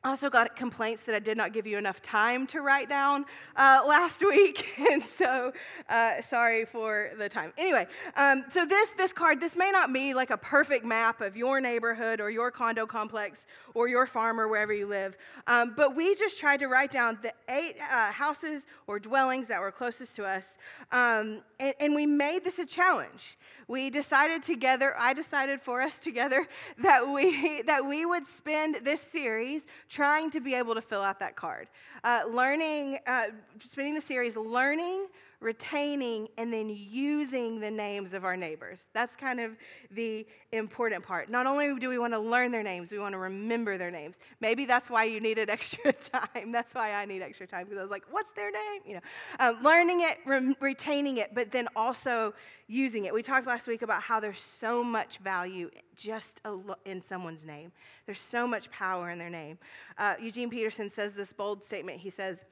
also 0.09 0.31
got 0.31 0.57
complaints 0.57 1.03
that 1.03 1.15
I 1.15 1.19
did 1.19 1.37
not 1.37 1.53
give 1.53 1.67
you 1.67 1.77
enough 1.77 2.01
time 2.01 2.47
to 2.49 2.63
write 2.63 2.89
down 2.89 3.27
uh, 3.57 3.83
last 3.87 4.23
week, 4.27 4.67
and 4.91 5.03
so 5.03 5.53
uh, 5.89 6.23
sorry 6.23 6.65
for 6.65 7.11
the 7.19 7.29
time. 7.29 7.53
Anyway, 7.59 7.87
um, 8.17 8.45
so 8.51 8.65
this 8.65 8.89
this 8.91 9.13
card 9.13 9.39
this 9.39 9.55
may 9.55 9.71
not 9.71 9.93
be 9.93 10.15
like 10.15 10.31
a 10.31 10.37
perfect 10.39 10.85
map 10.85 11.21
of 11.21 11.37
your 11.37 11.61
neighborhood 11.61 12.21
or 12.21 12.31
your 12.31 12.51
condo 12.51 12.87
complex 12.87 13.47
or 13.75 13.87
your 13.87 14.07
farm 14.07 14.41
or 14.41 14.49
wherever 14.49 14.73
you 14.73 14.87
live, 14.87 15.17
um, 15.47 15.75
but 15.77 15.95
we 15.95 16.15
just 16.15 16.39
tried 16.39 16.59
to 16.61 16.69
write 16.69 16.91
down 16.91 17.19
the 17.23 17.33
eight 17.51 17.77
uh, 17.93 18.11
houses 18.11 18.65
or 18.87 18.99
dwellings 18.99 19.47
that 19.47 19.61
were 19.61 19.71
closest 19.71 20.17
to 20.17 20.25
us, 20.25 20.57
um, 20.91 21.43
and, 21.61 21.75
and 21.81 21.95
we 21.95 22.07
made 22.07 22.43
this 22.45 22.59
a 22.59 22.67
challenge 22.67 23.37
we 23.69 23.91
decided 23.91 24.43
together, 24.43 24.95
I 24.99 25.13
decided 25.13 25.61
for 25.61 25.83
us 25.83 26.01
together, 26.01 26.49
that 26.79 27.07
we, 27.07 27.63
that 27.63 27.87
we 27.87 28.07
would 28.07 28.27
spend 28.27 28.77
this 28.83 29.01
series 29.01 29.67
trying 29.89 30.31
to 30.31 30.41
be 30.41 30.55
able 30.55 30.75
to 30.75 30.83
fill 30.83 31.03
out 31.03 31.21
that 31.21 31.37
card. 31.37 31.69
Uh, 32.03 32.23
learning, 32.29 32.99
uh, 33.07 33.27
spending 33.65 33.95
the 33.95 34.01
series 34.01 34.37
learning 34.37 35.07
retaining, 35.41 36.29
and 36.37 36.53
then 36.53 36.69
using 36.69 37.61
the 37.61 37.71
names 37.71 38.13
of 38.13 38.25
our 38.25 38.37
neighbors. 38.37 38.87
That's 38.93 39.15
kind 39.15 39.39
of 39.39 39.53
the 39.91 40.27
important 40.53 41.05
part. 41.05 41.31
Not 41.31 41.47
only 41.47 41.79
do 41.79 41.89
we 41.89 41.99
want 41.99 42.13
to 42.13 42.19
learn 42.19 42.51
their 42.51 42.63
names, 42.65 42.91
we 42.91 42.99
want 42.99 43.13
to 43.13 43.19
remember 43.19 43.79
their 43.79 43.91
names. 43.91 44.19
Maybe 44.41 44.67
that's 44.67 44.91
why 44.91 45.05
you 45.05 45.21
needed 45.21 45.49
extra 45.51 45.93
time. 45.93 46.51
That's 46.51 46.75
why 46.75 46.93
I 46.93 47.05
need 47.05 47.23
extra 47.23 47.47
time 47.47 47.65
because 47.65 47.79
I 47.79 47.83
was 47.83 47.91
like, 47.91 48.05
what's 48.11 48.33
their 48.33 48.51
name? 48.51 48.83
You 48.85 48.95
know, 48.95 49.01
um, 49.39 49.63
learning 49.63 50.01
it, 50.01 50.19
re- 50.27 50.57
retaining 50.61 51.19
it, 51.19 51.35
but 51.35 51.53
then 51.53 51.69
also 51.77 52.35
using 52.67 53.05
it. 53.05 53.15
We 53.15 53.23
talked 53.23 53.47
last 53.47 53.69
week 53.69 53.83
about 53.83 54.03
how 54.03 54.21
there's 54.21 54.41
so 54.41 54.83
much 54.83 55.19
value 55.19 55.71
just 55.97 56.43
in 56.85 57.01
someone's 57.01 57.45
name. 57.45 57.73
There's 58.07 58.21
so 58.21 58.47
much 58.47 58.71
power 58.71 59.11
in 59.11 59.19
their 59.19 59.31
name. 59.31 59.59
Uh, 59.97 60.15
Eugene 60.21 60.51
Peterson 60.51 60.91
says 60.91 61.15
this 61.15 61.33
bold 61.33 61.65
statement. 61.65 62.01
He 62.01 62.11
says, 62.11 62.45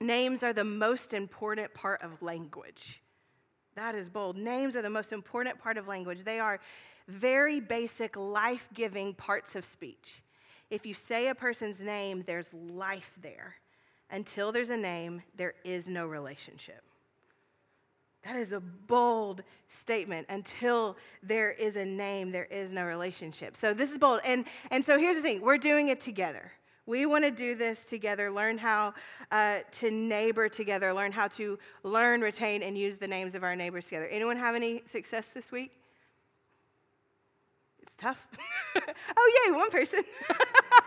Names 0.00 0.42
are 0.42 0.52
the 0.52 0.64
most 0.64 1.12
important 1.12 1.72
part 1.74 2.02
of 2.02 2.22
language. 2.22 3.02
That 3.74 3.94
is 3.94 4.08
bold. 4.08 4.36
Names 4.36 4.74
are 4.76 4.82
the 4.82 4.90
most 4.90 5.12
important 5.12 5.58
part 5.58 5.76
of 5.76 5.88
language. 5.88 6.24
They 6.24 6.40
are 6.40 6.60
very 7.08 7.60
basic, 7.60 8.16
life 8.16 8.68
giving 8.72 9.14
parts 9.14 9.54
of 9.56 9.64
speech. 9.64 10.22
If 10.70 10.86
you 10.86 10.94
say 10.94 11.28
a 11.28 11.34
person's 11.34 11.80
name, 11.80 12.24
there's 12.26 12.52
life 12.54 13.12
there. 13.20 13.56
Until 14.10 14.52
there's 14.52 14.70
a 14.70 14.76
name, 14.76 15.22
there 15.36 15.54
is 15.64 15.88
no 15.88 16.06
relationship. 16.06 16.82
That 18.22 18.36
is 18.36 18.52
a 18.52 18.60
bold 18.60 19.42
statement. 19.68 20.26
Until 20.28 20.96
there 21.22 21.52
is 21.52 21.76
a 21.76 21.84
name, 21.84 22.32
there 22.32 22.44
is 22.44 22.70
no 22.70 22.84
relationship. 22.84 23.56
So 23.56 23.72
this 23.72 23.90
is 23.90 23.98
bold. 23.98 24.20
And, 24.24 24.44
and 24.70 24.84
so 24.84 24.98
here's 24.98 25.16
the 25.16 25.22
thing 25.22 25.40
we're 25.40 25.58
doing 25.58 25.88
it 25.88 26.00
together. 26.00 26.52
We 26.90 27.06
want 27.06 27.22
to 27.22 27.30
do 27.30 27.54
this 27.54 27.84
together, 27.84 28.32
learn 28.32 28.58
how 28.58 28.94
uh, 29.30 29.60
to 29.74 29.92
neighbor 29.92 30.48
together, 30.48 30.92
learn 30.92 31.12
how 31.12 31.28
to 31.28 31.56
learn, 31.84 32.20
retain, 32.20 32.64
and 32.64 32.76
use 32.76 32.96
the 32.96 33.06
names 33.06 33.36
of 33.36 33.44
our 33.44 33.54
neighbors 33.54 33.84
together. 33.84 34.08
Anyone 34.08 34.36
have 34.36 34.56
any 34.56 34.82
success 34.86 35.28
this 35.28 35.52
week? 35.52 35.70
It's 37.80 37.94
tough. 37.96 38.26
oh, 39.16 39.44
yay, 39.46 39.52
one 39.52 39.70
person. 39.70 40.02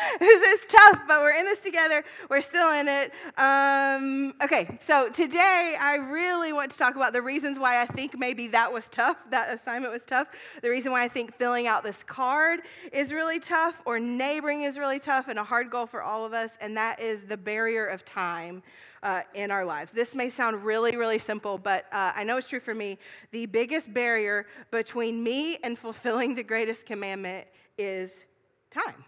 this 0.20 0.42
is 0.42 0.66
tough, 0.68 1.02
but 1.06 1.20
we're 1.20 1.38
in 1.38 1.44
this 1.44 1.60
together. 1.60 2.04
We're 2.28 2.40
still 2.40 2.72
in 2.72 2.88
it. 2.88 3.12
Um, 3.36 4.34
okay, 4.42 4.78
so 4.80 5.08
today 5.08 5.76
I 5.80 5.96
really 5.96 6.52
want 6.52 6.70
to 6.70 6.78
talk 6.78 6.96
about 6.96 7.12
the 7.12 7.22
reasons 7.22 7.58
why 7.58 7.80
I 7.80 7.86
think 7.86 8.18
maybe 8.18 8.48
that 8.48 8.72
was 8.72 8.88
tough, 8.88 9.18
that 9.30 9.52
assignment 9.52 9.92
was 9.92 10.06
tough. 10.06 10.28
The 10.62 10.70
reason 10.70 10.92
why 10.92 11.02
I 11.04 11.08
think 11.08 11.34
filling 11.36 11.66
out 11.66 11.82
this 11.82 12.02
card 12.02 12.60
is 12.92 13.12
really 13.12 13.38
tough, 13.38 13.80
or 13.84 13.98
neighboring 13.98 14.62
is 14.62 14.78
really 14.78 14.98
tough, 14.98 15.28
and 15.28 15.38
a 15.38 15.44
hard 15.44 15.70
goal 15.70 15.86
for 15.86 16.02
all 16.02 16.24
of 16.24 16.32
us, 16.32 16.52
and 16.60 16.76
that 16.76 17.00
is 17.00 17.24
the 17.24 17.36
barrier 17.36 17.86
of 17.86 18.04
time. 18.04 18.62
Uh, 19.02 19.22
in 19.32 19.50
our 19.50 19.64
lives. 19.64 19.92
This 19.92 20.14
may 20.14 20.28
sound 20.28 20.62
really, 20.62 20.94
really 20.94 21.18
simple, 21.18 21.56
but 21.56 21.86
uh, 21.90 22.12
I 22.14 22.22
know 22.22 22.36
it's 22.36 22.50
true 22.50 22.60
for 22.60 22.74
me. 22.74 22.98
The 23.30 23.46
biggest 23.46 23.94
barrier 23.94 24.44
between 24.70 25.24
me 25.24 25.56
and 25.64 25.78
fulfilling 25.78 26.34
the 26.34 26.42
greatest 26.42 26.84
commandment 26.84 27.48
is 27.78 28.26
time. 28.70 29.06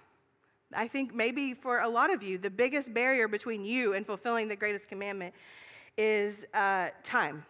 I 0.75 0.89
think 0.89 1.15
maybe 1.15 1.55
for 1.55 1.81
a 1.81 1.89
lot 1.89 2.13
of 2.13 2.23
you, 2.23 2.39
the 2.39 2.51
biggest 2.51 2.93
barrier 2.93 3.29
between 3.29 3.65
you 3.65 3.95
and 3.95 4.07
fulfilling 4.07 4.49
the 4.49 4.57
greatest 4.57 4.89
commandment 4.89 5.35
is 5.97 6.47
uh, 6.55 6.89
time. 7.05 7.45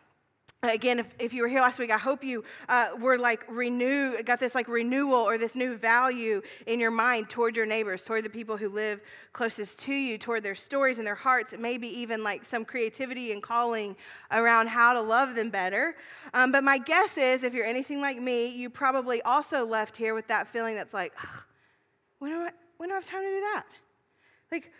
Again, 0.64 1.00
if, 1.00 1.12
if 1.18 1.34
you 1.34 1.42
were 1.42 1.48
here 1.48 1.60
last 1.60 1.80
week, 1.80 1.90
I 1.90 1.98
hope 1.98 2.22
you 2.22 2.44
uh, 2.68 2.90
were 3.00 3.18
like 3.18 3.44
renew, 3.48 4.22
got 4.22 4.38
this 4.38 4.54
like 4.54 4.68
renewal 4.68 5.16
or 5.16 5.36
this 5.36 5.56
new 5.56 5.76
value 5.76 6.40
in 6.68 6.78
your 6.78 6.92
mind 6.92 7.28
toward 7.28 7.56
your 7.56 7.66
neighbors, 7.66 8.04
toward 8.04 8.24
the 8.24 8.30
people 8.30 8.56
who 8.56 8.68
live 8.68 9.00
closest 9.32 9.80
to 9.80 9.92
you, 9.92 10.18
toward 10.18 10.44
their 10.44 10.54
stories 10.54 10.98
and 10.98 11.06
their 11.06 11.16
hearts, 11.16 11.52
maybe 11.58 11.88
even 11.88 12.22
like 12.22 12.44
some 12.44 12.64
creativity 12.64 13.32
and 13.32 13.42
calling 13.42 13.96
around 14.30 14.68
how 14.68 14.92
to 14.92 15.00
love 15.00 15.34
them 15.34 15.50
better. 15.50 15.96
Um, 16.32 16.52
but 16.52 16.62
my 16.62 16.78
guess 16.78 17.18
is, 17.18 17.42
if 17.42 17.54
you're 17.54 17.66
anything 17.66 18.00
like 18.00 18.20
me, 18.20 18.46
you 18.46 18.70
probably 18.70 19.20
also 19.22 19.66
left 19.66 19.96
here 19.96 20.14
with 20.14 20.28
that 20.28 20.46
feeling 20.46 20.76
that's 20.76 20.94
like, 20.94 21.12
when 22.20 22.30
do 22.30 22.38
I, 22.42 22.50
when 22.82 22.88
do 22.88 22.94
I 22.94 22.96
have 22.96 23.06
time 23.06 23.22
to 23.22 23.28
do 23.28 23.40
that? 23.40 23.64
Like, 24.50 24.72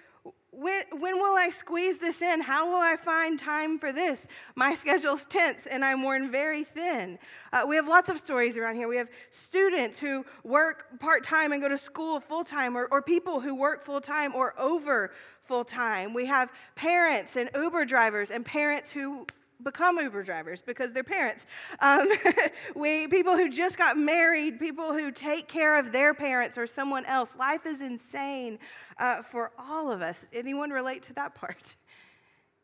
when, 0.50 0.82
when 0.99 1.21
will 1.21 1.37
I 1.37 1.50
squeeze 1.50 1.99
this 1.99 2.21
in? 2.21 2.40
How 2.40 2.66
will 2.68 2.80
I 2.80 2.97
find 2.97 3.38
time 3.38 3.78
for 3.78 3.92
this? 3.92 4.26
My 4.56 4.75
schedule's 4.82 5.25
tense 5.25 5.66
and 5.66 5.85
I'm 5.85 6.02
worn 6.02 6.28
very 6.28 6.64
thin. 6.64 7.21
Uh, 7.52 7.64
we 7.64 7.76
have 7.76 7.87
lots 7.87 8.09
of 8.09 8.18
stories 8.18 8.59
around 8.59 8.75
here. 8.75 8.88
We 8.88 8.97
have 8.97 9.09
students 9.30 10.00
who 10.00 10.26
work 10.42 10.99
part 10.99 11.23
time 11.23 11.52
and 11.52 11.62
go 11.62 11.68
to 11.68 11.78
school 11.78 12.18
full 12.18 12.42
time, 12.42 12.76
or, 12.76 12.87
or 12.87 13.02
people 13.02 13.38
who 13.38 13.54
work 13.54 13.85
full 13.85 14.00
time 14.00 14.35
or 14.35 14.52
over 14.59 15.12
full 15.44 15.64
time. 15.64 16.12
We 16.12 16.26
have 16.26 16.50
parents 16.75 17.37
and 17.37 17.50
Uber 17.54 17.85
drivers 17.85 18.32
and 18.32 18.44
parents 18.44 18.90
who 18.90 19.28
become 19.62 19.99
Uber 19.99 20.23
drivers 20.23 20.61
because 20.62 20.92
they're 20.92 21.04
parents. 21.04 21.47
Um, 21.81 22.11
we 22.75 23.07
people 23.09 23.37
who 23.37 23.49
just 23.49 23.78
got 23.78 23.97
married, 23.97 24.59
people 24.59 24.92
who 24.92 25.11
take 25.11 25.49
care 25.49 25.78
of 25.78 25.92
their 25.92 26.14
parents 26.14 26.59
or 26.59 26.66
someone 26.66 27.04
else. 27.07 27.35
Life 27.38 27.66
is 27.66 27.81
insane 27.81 28.59
uh, 28.99 29.23
for 29.23 29.52
all 29.59 29.90
of 29.90 30.02
us. 30.02 30.26
Anyone 30.33 30.71
relate 30.71 31.02
to 31.04 31.14
that 31.14 31.35
part? 31.42 31.75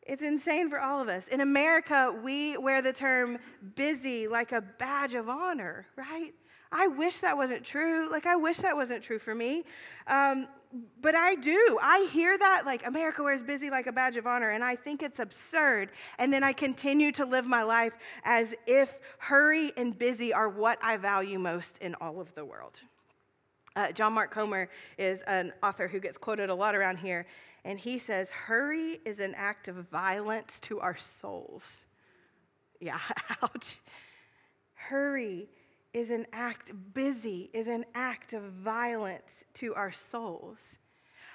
It's 0.03 0.23
insane 0.23 0.69
for 0.69 0.79
all 0.79 1.01
of 1.01 1.07
us. 1.07 1.27
In 1.27 1.41
America, 1.41 2.15
we 2.23 2.57
wear 2.57 2.81
the 2.81 2.93
term 2.93 3.37
busy 3.75 4.27
like 4.27 4.51
a 4.51 4.61
badge 4.61 5.13
of 5.13 5.29
honor, 5.29 5.85
right? 5.95 6.33
I 6.71 6.87
wish 6.87 7.19
that 7.19 7.35
wasn't 7.35 7.63
true. 7.63 8.11
Like, 8.11 8.27
I 8.27 8.35
wish 8.35 8.57
that 8.57 8.75
wasn't 8.75 9.03
true 9.03 9.17
for 9.17 9.33
me. 9.33 9.63
Um, 10.05 10.47
but 11.01 11.15
I 11.15 11.33
do. 11.33 11.79
I 11.81 12.07
hear 12.11 12.37
that, 12.37 12.63
like, 12.65 12.85
America 12.85 13.23
wears 13.23 13.41
busy 13.41 13.71
like 13.71 13.87
a 13.87 13.91
badge 13.91 14.17
of 14.17 14.27
honor, 14.27 14.51
and 14.51 14.63
I 14.63 14.75
think 14.75 15.01
it's 15.01 15.17
absurd. 15.17 15.89
And 16.19 16.31
then 16.31 16.43
I 16.43 16.53
continue 16.53 17.11
to 17.13 17.25
live 17.25 17.47
my 17.47 17.63
life 17.63 17.93
as 18.23 18.53
if 18.67 18.99
hurry 19.17 19.71
and 19.77 19.97
busy 19.97 20.31
are 20.31 20.47
what 20.47 20.77
I 20.83 20.97
value 20.97 21.39
most 21.39 21.79
in 21.79 21.95
all 21.95 22.21
of 22.21 22.33
the 22.35 22.45
world. 22.45 22.81
Uh, 23.75 23.91
John 23.91 24.13
Mark 24.13 24.29
Comer 24.29 24.69
is 24.99 25.23
an 25.23 25.53
author 25.63 25.87
who 25.87 25.99
gets 25.99 26.19
quoted 26.19 26.51
a 26.51 26.55
lot 26.55 26.75
around 26.75 26.97
here, 26.97 27.25
and 27.65 27.79
he 27.79 27.97
says, 27.97 28.29
Hurry 28.29 28.99
is 29.05 29.19
an 29.19 29.33
act 29.35 29.67
of 29.67 29.75
violence 29.89 30.59
to 30.61 30.79
our 30.79 30.97
souls. 30.97 31.85
Yeah, 32.79 32.99
ouch. 33.41 33.77
Hurry 34.73 35.49
is 35.93 36.09
an 36.11 36.25
act, 36.33 36.71
busy 36.93 37.49
is 37.53 37.67
an 37.67 37.85
act 37.95 38.33
of 38.33 38.43
violence 38.43 39.43
to 39.55 39.73
our 39.75 39.91
souls. 39.91 40.77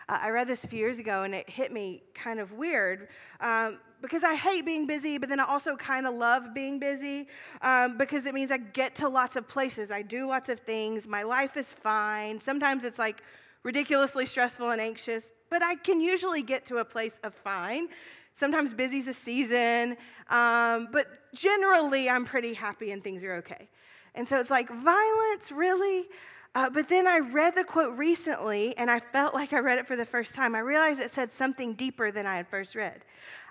Uh, 0.09 0.19
I 0.21 0.31
read 0.31 0.49
this 0.49 0.65
a 0.65 0.69
few 0.69 0.79
years 0.79 0.99
ago 0.99 1.23
and 1.23 1.35
it 1.35 1.49
hit 1.49 1.73
me 1.73 2.03
kind 2.15 2.39
of 2.39 2.53
weird 2.53 3.09
um, 3.41 3.81
because 4.03 4.23
I 4.23 4.35
hate 4.35 4.67
being 4.67 4.87
busy, 4.87 5.17
but 5.19 5.29
then 5.29 5.41
I 5.41 5.45
also 5.45 5.77
kind 5.77 6.07
of 6.07 6.15
love 6.15 6.53
being 6.55 6.79
busy 6.79 7.27
um, 7.63 7.97
because 7.97 8.27
it 8.27 8.35
means 8.35 8.51
I 8.51 8.59
get 8.59 8.95
to 8.97 9.09
lots 9.09 9.37
of 9.37 9.49
places. 9.49 9.91
I 9.91 10.03
do 10.03 10.27
lots 10.27 10.49
of 10.49 10.61
things. 10.61 11.09
My 11.09 11.23
life 11.23 11.57
is 11.57 11.73
fine. 11.73 12.39
Sometimes 12.39 12.85
it's 12.85 12.99
like 12.99 13.23
ridiculously 13.63 14.27
stressful 14.27 14.71
and 14.71 14.81
anxious, 14.81 15.33
but 15.49 15.63
I 15.63 15.77
can 15.77 16.01
usually 16.01 16.43
get 16.43 16.67
to 16.67 16.79
a 16.79 16.85
place 16.85 17.19
of 17.25 17.35
fine. 17.35 17.89
Sometimes 18.35 18.75
busy's 18.75 19.09
a 19.09 19.13
season, 19.13 19.97
um, 20.29 20.89
but 20.93 21.07
generally 21.35 22.11
I'm 22.11 22.25
pretty 22.25 22.53
happy 22.53 22.91
and 22.91 23.03
things 23.03 23.25
are 23.25 23.37
okay. 23.37 23.69
And 24.15 24.29
so 24.29 24.39
it's 24.39 24.51
like, 24.51 24.69
violence, 24.69 25.51
really? 25.51 26.09
Uh, 26.55 26.71
but 26.71 26.89
then 26.89 27.07
I 27.07 27.19
read 27.19 27.57
the 27.57 27.65
quote 27.65 27.99
recently 27.99 28.77
and 28.77 28.89
I 28.89 29.01
felt 29.01 29.35
like 29.35 29.53
I 29.53 29.59
read 29.59 29.79
it 29.79 29.89
for 29.89 29.97
the 29.97 30.05
first 30.05 30.35
time. 30.35 30.55
I 30.55 30.61
realized 30.61 31.01
it 31.01 31.11
said 31.11 31.33
something 31.33 31.75
deeper 31.75 32.13
than 32.13 32.27
I 32.27 32.37
had 32.37 32.47
first 32.47 32.77
read. 32.77 33.05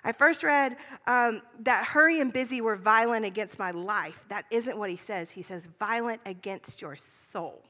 I 0.04 0.12
first 0.12 0.42
read 0.42 0.76
um, 1.06 1.42
that 1.60 1.84
hurry 1.84 2.20
and 2.20 2.32
busy 2.32 2.62
were 2.62 2.76
violent 2.76 3.26
against 3.26 3.58
my 3.58 3.72
life. 3.72 4.24
That 4.28 4.46
isn't 4.50 4.78
what 4.78 4.88
he 4.88 4.96
says. 4.96 5.30
He 5.30 5.42
says 5.42 5.68
violent 5.78 6.22
against 6.24 6.80
your 6.80 6.96
soul. 6.96 7.62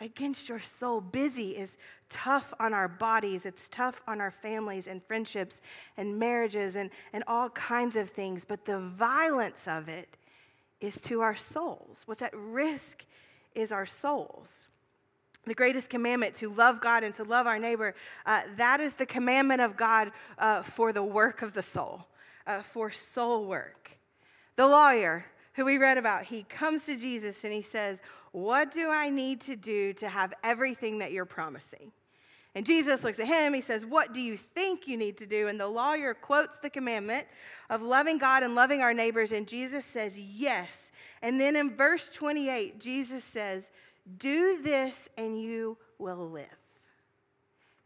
Against 0.00 0.48
your 0.48 0.60
soul. 0.60 1.02
Busy 1.02 1.56
is 1.56 1.76
tough 2.08 2.54
on 2.60 2.72
our 2.72 2.88
bodies, 2.88 3.46
it's 3.46 3.68
tough 3.68 4.00
on 4.06 4.20
our 4.20 4.30
families 4.30 4.86
and 4.86 5.02
friendships 5.02 5.60
and 5.96 6.18
marriages 6.18 6.76
and, 6.76 6.90
and 7.12 7.24
all 7.26 7.50
kinds 7.50 7.96
of 7.96 8.10
things. 8.10 8.44
But 8.44 8.64
the 8.64 8.78
violence 8.78 9.66
of 9.66 9.88
it 9.88 10.16
is 10.80 11.00
to 11.02 11.20
our 11.20 11.36
souls. 11.36 12.02
What's 12.06 12.22
at 12.22 12.34
risk 12.34 13.04
is 13.54 13.72
our 13.72 13.86
souls. 13.86 14.68
The 15.46 15.54
greatest 15.54 15.88
commandment 15.88 16.34
to 16.36 16.48
love 16.48 16.80
God 16.80 17.04
and 17.04 17.14
to 17.14 17.24
love 17.24 17.46
our 17.46 17.58
neighbor, 17.58 17.94
uh, 18.26 18.42
that 18.56 18.80
is 18.80 18.94
the 18.94 19.06
commandment 19.06 19.60
of 19.60 19.76
God 19.76 20.10
uh, 20.38 20.62
for 20.62 20.92
the 20.92 21.02
work 21.02 21.42
of 21.42 21.52
the 21.52 21.62
soul, 21.62 22.06
uh, 22.46 22.62
for 22.62 22.90
soul 22.90 23.46
work. 23.46 23.92
The 24.56 24.66
lawyer 24.66 25.24
who 25.54 25.64
we 25.64 25.78
read 25.78 25.98
about, 25.98 26.24
he 26.24 26.42
comes 26.44 26.84
to 26.86 26.96
Jesus 26.96 27.44
and 27.44 27.52
he 27.52 27.62
says, 27.62 28.02
What 28.32 28.72
do 28.72 28.90
I 28.90 29.08
need 29.08 29.40
to 29.42 29.56
do 29.56 29.92
to 29.94 30.08
have 30.08 30.34
everything 30.42 30.98
that 30.98 31.12
you're 31.12 31.24
promising? 31.24 31.92
And 32.56 32.64
Jesus 32.64 33.04
looks 33.04 33.18
at 33.18 33.26
him. 33.26 33.52
He 33.52 33.60
says, 33.60 33.84
What 33.84 34.14
do 34.14 34.20
you 34.22 34.34
think 34.34 34.88
you 34.88 34.96
need 34.96 35.18
to 35.18 35.26
do? 35.26 35.46
And 35.46 35.60
the 35.60 35.68
lawyer 35.68 36.14
quotes 36.14 36.56
the 36.56 36.70
commandment 36.70 37.26
of 37.68 37.82
loving 37.82 38.16
God 38.16 38.42
and 38.42 38.54
loving 38.54 38.80
our 38.80 38.94
neighbors. 38.94 39.32
And 39.32 39.46
Jesus 39.46 39.84
says, 39.84 40.18
Yes. 40.18 40.90
And 41.20 41.38
then 41.38 41.54
in 41.54 41.76
verse 41.76 42.08
28, 42.08 42.80
Jesus 42.80 43.24
says, 43.24 43.70
Do 44.16 44.58
this 44.62 45.10
and 45.18 45.38
you 45.38 45.76
will 45.98 46.30
live. 46.30 46.46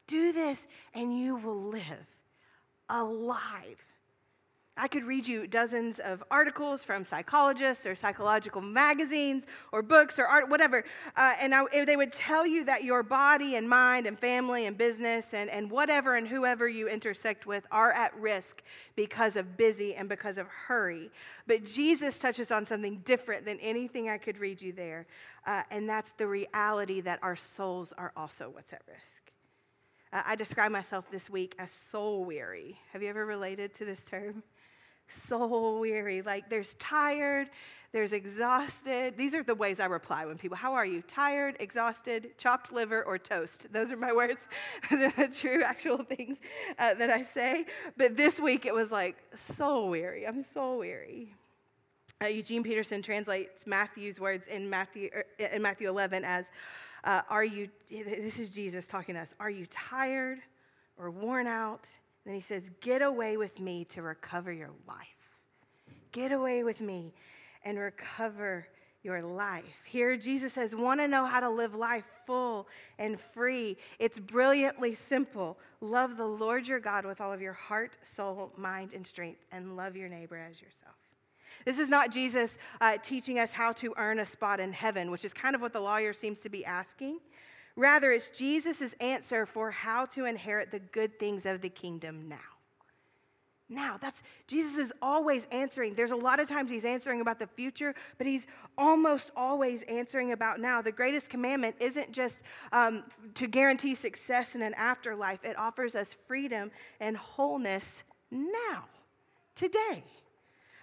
Do 0.06 0.32
this 0.32 0.68
and 0.94 1.18
you 1.18 1.34
will 1.34 1.62
live 1.62 2.06
alive. 2.88 3.84
I 4.80 4.88
could 4.88 5.04
read 5.04 5.28
you 5.28 5.46
dozens 5.46 5.98
of 5.98 6.24
articles 6.30 6.84
from 6.86 7.04
psychologists 7.04 7.84
or 7.84 7.94
psychological 7.94 8.62
magazines 8.62 9.44
or 9.72 9.82
books 9.82 10.18
or 10.18 10.24
art, 10.24 10.48
whatever, 10.48 10.84
uh, 11.16 11.34
and 11.38 11.54
I, 11.54 11.84
they 11.84 11.98
would 11.98 12.14
tell 12.14 12.46
you 12.46 12.64
that 12.64 12.82
your 12.82 13.02
body 13.02 13.56
and 13.56 13.68
mind 13.68 14.06
and 14.06 14.18
family 14.18 14.64
and 14.64 14.78
business 14.78 15.34
and, 15.34 15.50
and 15.50 15.70
whatever 15.70 16.14
and 16.14 16.26
whoever 16.26 16.66
you 16.66 16.88
intersect 16.88 17.46
with 17.46 17.66
are 17.70 17.92
at 17.92 18.18
risk 18.18 18.62
because 18.96 19.36
of 19.36 19.58
busy 19.58 19.94
and 19.94 20.08
because 20.08 20.38
of 20.38 20.46
hurry. 20.46 21.10
But 21.46 21.62
Jesus 21.66 22.18
touches 22.18 22.50
on 22.50 22.64
something 22.64 23.02
different 23.04 23.44
than 23.44 23.60
anything 23.60 24.08
I 24.08 24.16
could 24.16 24.38
read 24.38 24.62
you 24.62 24.72
there, 24.72 25.06
uh, 25.46 25.62
and 25.70 25.86
that's 25.86 26.12
the 26.12 26.26
reality 26.26 27.02
that 27.02 27.18
our 27.22 27.36
souls 27.36 27.92
are 27.98 28.12
also 28.16 28.48
what's 28.48 28.72
at 28.72 28.80
risk. 28.88 29.30
Uh, 30.10 30.22
I 30.24 30.36
describe 30.36 30.72
myself 30.72 31.10
this 31.10 31.28
week 31.28 31.54
as 31.58 31.70
soul 31.70 32.24
weary. 32.24 32.78
Have 32.94 33.02
you 33.02 33.10
ever 33.10 33.26
related 33.26 33.74
to 33.74 33.84
this 33.84 34.04
term? 34.04 34.42
Soul 35.10 35.80
weary. 35.80 36.22
Like 36.22 36.48
there's 36.48 36.74
tired, 36.74 37.48
there's 37.92 38.12
exhausted. 38.12 39.16
These 39.16 39.34
are 39.34 39.42
the 39.42 39.54
ways 39.54 39.80
I 39.80 39.86
reply 39.86 40.24
when 40.24 40.38
people, 40.38 40.56
How 40.56 40.74
are 40.74 40.86
you? 40.86 41.02
Tired, 41.02 41.56
exhausted, 41.58 42.38
chopped 42.38 42.72
liver, 42.72 43.02
or 43.02 43.18
toast. 43.18 43.72
Those 43.72 43.90
are 43.90 43.96
my 43.96 44.12
words. 44.12 44.48
Those 44.90 45.02
are 45.02 45.26
the 45.26 45.34
true, 45.34 45.62
actual 45.62 45.98
things 45.98 46.38
uh, 46.78 46.94
that 46.94 47.10
I 47.10 47.22
say. 47.22 47.66
But 47.96 48.16
this 48.16 48.38
week 48.38 48.64
it 48.64 48.74
was 48.74 48.92
like, 48.92 49.16
Soul 49.34 49.90
weary. 49.90 50.26
I'm 50.26 50.40
soul 50.42 50.78
weary. 50.78 51.34
Uh, 52.22 52.26
Eugene 52.28 52.62
Peterson 52.62 53.02
translates 53.02 53.66
Matthew's 53.66 54.20
words 54.20 54.46
in 54.46 54.68
Matthew, 54.68 55.08
er, 55.14 55.24
in 55.38 55.62
Matthew 55.62 55.88
11 55.88 56.22
as, 56.24 56.52
uh, 57.04 57.22
Are 57.28 57.44
you, 57.44 57.68
this 57.88 58.38
is 58.38 58.50
Jesus 58.50 58.86
talking 58.86 59.16
to 59.16 59.22
us, 59.22 59.34
are 59.40 59.50
you 59.50 59.66
tired 59.66 60.38
or 60.96 61.10
worn 61.10 61.48
out? 61.48 61.86
Then 62.24 62.34
he 62.34 62.40
says, 62.40 62.70
Get 62.80 63.02
away 63.02 63.36
with 63.36 63.60
me 63.60 63.84
to 63.86 64.02
recover 64.02 64.52
your 64.52 64.70
life. 64.86 65.06
Get 66.12 66.32
away 66.32 66.62
with 66.62 66.80
me 66.80 67.14
and 67.64 67.78
recover 67.78 68.66
your 69.02 69.22
life. 69.22 69.64
Here, 69.84 70.16
Jesus 70.16 70.52
says, 70.52 70.74
Want 70.74 71.00
to 71.00 71.08
know 71.08 71.24
how 71.24 71.40
to 71.40 71.48
live 71.48 71.74
life 71.74 72.04
full 72.26 72.68
and 72.98 73.18
free? 73.18 73.76
It's 73.98 74.18
brilliantly 74.18 74.94
simple. 74.94 75.58
Love 75.80 76.16
the 76.16 76.26
Lord 76.26 76.68
your 76.68 76.80
God 76.80 77.06
with 77.06 77.20
all 77.20 77.32
of 77.32 77.40
your 77.40 77.54
heart, 77.54 77.96
soul, 78.02 78.52
mind, 78.56 78.92
and 78.92 79.06
strength, 79.06 79.44
and 79.52 79.76
love 79.76 79.96
your 79.96 80.08
neighbor 80.08 80.36
as 80.36 80.60
yourself. 80.60 80.96
This 81.64 81.78
is 81.78 81.88
not 81.88 82.10
Jesus 82.10 82.58
uh, 82.80 82.96
teaching 83.02 83.38
us 83.38 83.52
how 83.52 83.72
to 83.74 83.92
earn 83.96 84.18
a 84.18 84.26
spot 84.26 84.60
in 84.60 84.72
heaven, 84.72 85.10
which 85.10 85.24
is 85.24 85.34
kind 85.34 85.54
of 85.54 85.60
what 85.60 85.72
the 85.72 85.80
lawyer 85.80 86.12
seems 86.12 86.40
to 86.40 86.48
be 86.48 86.64
asking. 86.64 87.20
Rather, 87.80 88.12
it's 88.12 88.28
Jesus' 88.28 88.94
answer 89.00 89.46
for 89.46 89.70
how 89.70 90.04
to 90.04 90.26
inherit 90.26 90.70
the 90.70 90.80
good 90.80 91.18
things 91.18 91.46
of 91.46 91.62
the 91.62 91.70
kingdom 91.70 92.28
now 92.28 92.36
now. 93.70 93.96
That's 93.98 94.22
Jesus 94.46 94.76
is 94.76 94.92
always 95.00 95.46
answering. 95.50 95.94
There's 95.94 96.10
a 96.10 96.16
lot 96.16 96.40
of 96.40 96.48
times 96.48 96.70
he's 96.70 96.84
answering 96.84 97.22
about 97.22 97.38
the 97.38 97.46
future, 97.46 97.94
but 98.18 98.26
he's 98.26 98.46
almost 98.76 99.30
always 99.34 99.82
answering 99.84 100.32
about 100.32 100.60
now. 100.60 100.82
The 100.82 100.92
greatest 100.92 101.30
commandment 101.30 101.76
isn't 101.80 102.12
just 102.12 102.42
um, 102.72 103.04
to 103.34 103.46
guarantee 103.46 103.94
success 103.94 104.54
in 104.56 104.60
an 104.60 104.74
afterlife, 104.74 105.42
it 105.42 105.56
offers 105.56 105.94
us 105.94 106.16
freedom 106.26 106.70
and 106.98 107.16
wholeness 107.16 108.02
now, 108.30 108.84
today. 109.54 110.04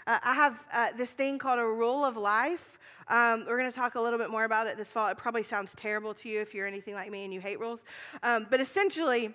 Uh, 0.07 0.19
I 0.23 0.33
have 0.33 0.65
uh, 0.71 0.87
this 0.95 1.11
thing 1.11 1.37
called 1.37 1.59
a 1.59 1.65
rule 1.65 2.05
of 2.05 2.15
life. 2.15 2.79
Um, 3.09 3.43
we're 3.45 3.57
going 3.57 3.69
to 3.69 3.75
talk 3.75 3.95
a 3.95 4.01
little 4.01 4.17
bit 4.17 4.29
more 4.29 4.45
about 4.45 4.67
it 4.67 4.77
this 4.77 4.89
fall. 4.89 5.09
It 5.09 5.17
probably 5.17 5.43
sounds 5.43 5.75
terrible 5.75 6.13
to 6.13 6.29
you 6.29 6.39
if 6.39 6.53
you're 6.53 6.65
anything 6.65 6.93
like 6.93 7.11
me 7.11 7.25
and 7.25 7.33
you 7.33 7.41
hate 7.41 7.59
rules. 7.59 7.83
Um, 8.23 8.47
but 8.49 8.61
essentially, 8.61 9.33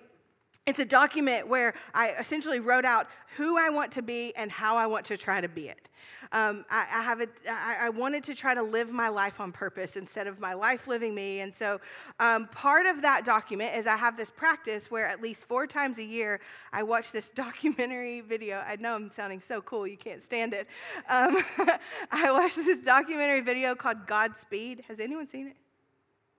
it's 0.65 0.79
a 0.79 0.85
document 0.85 1.47
where 1.47 1.73
I 1.93 2.11
essentially 2.11 2.59
wrote 2.59 2.85
out 2.85 3.07
who 3.35 3.57
I 3.57 3.69
want 3.69 3.91
to 3.93 4.01
be 4.01 4.33
and 4.35 4.49
how 4.49 4.77
I 4.77 4.87
want 4.87 5.05
to 5.07 5.17
try 5.17 5.41
to 5.41 5.49
be 5.49 5.67
it. 5.67 5.89
Um, 6.31 6.65
I, 6.69 6.87
I, 6.93 7.01
have 7.03 7.21
a, 7.21 7.27
I, 7.49 7.77
I 7.81 7.89
wanted 7.89 8.23
to 8.25 8.35
try 8.35 8.55
to 8.55 8.63
live 8.63 8.91
my 8.91 9.09
life 9.09 9.39
on 9.39 9.51
purpose 9.51 9.97
instead 9.97 10.25
of 10.25 10.39
my 10.39 10.53
life 10.53 10.87
living 10.87 11.13
me. 11.13 11.41
And 11.41 11.53
so, 11.53 11.79
um, 12.19 12.47
part 12.47 12.85
of 12.85 13.01
that 13.01 13.23
document 13.23 13.75
is 13.75 13.87
I 13.87 13.97
have 13.97 14.17
this 14.17 14.29
practice 14.29 14.89
where 14.89 15.05
at 15.05 15.21
least 15.21 15.45
four 15.47 15.67
times 15.67 15.99
a 15.99 16.03
year 16.03 16.39
I 16.71 16.83
watch 16.83 17.11
this 17.11 17.29
documentary 17.35 18.21
video. 18.21 18.63
I 18.65 18.77
know 18.77 18.95
I'm 18.95 19.11
sounding 19.11 19.41
so 19.41 19.61
cool, 19.61 19.85
you 19.85 19.97
can't 19.97 20.23
stand 20.23 20.53
it. 20.53 20.67
Um, 21.09 21.37
I 22.11 22.31
watch 22.31 22.55
this 22.55 22.79
documentary 22.79 23.41
video 23.41 23.75
called 23.75 24.07
Godspeed. 24.07 24.83
Has 24.87 24.99
anyone 24.99 25.27
seen 25.27 25.47
it? 25.47 25.57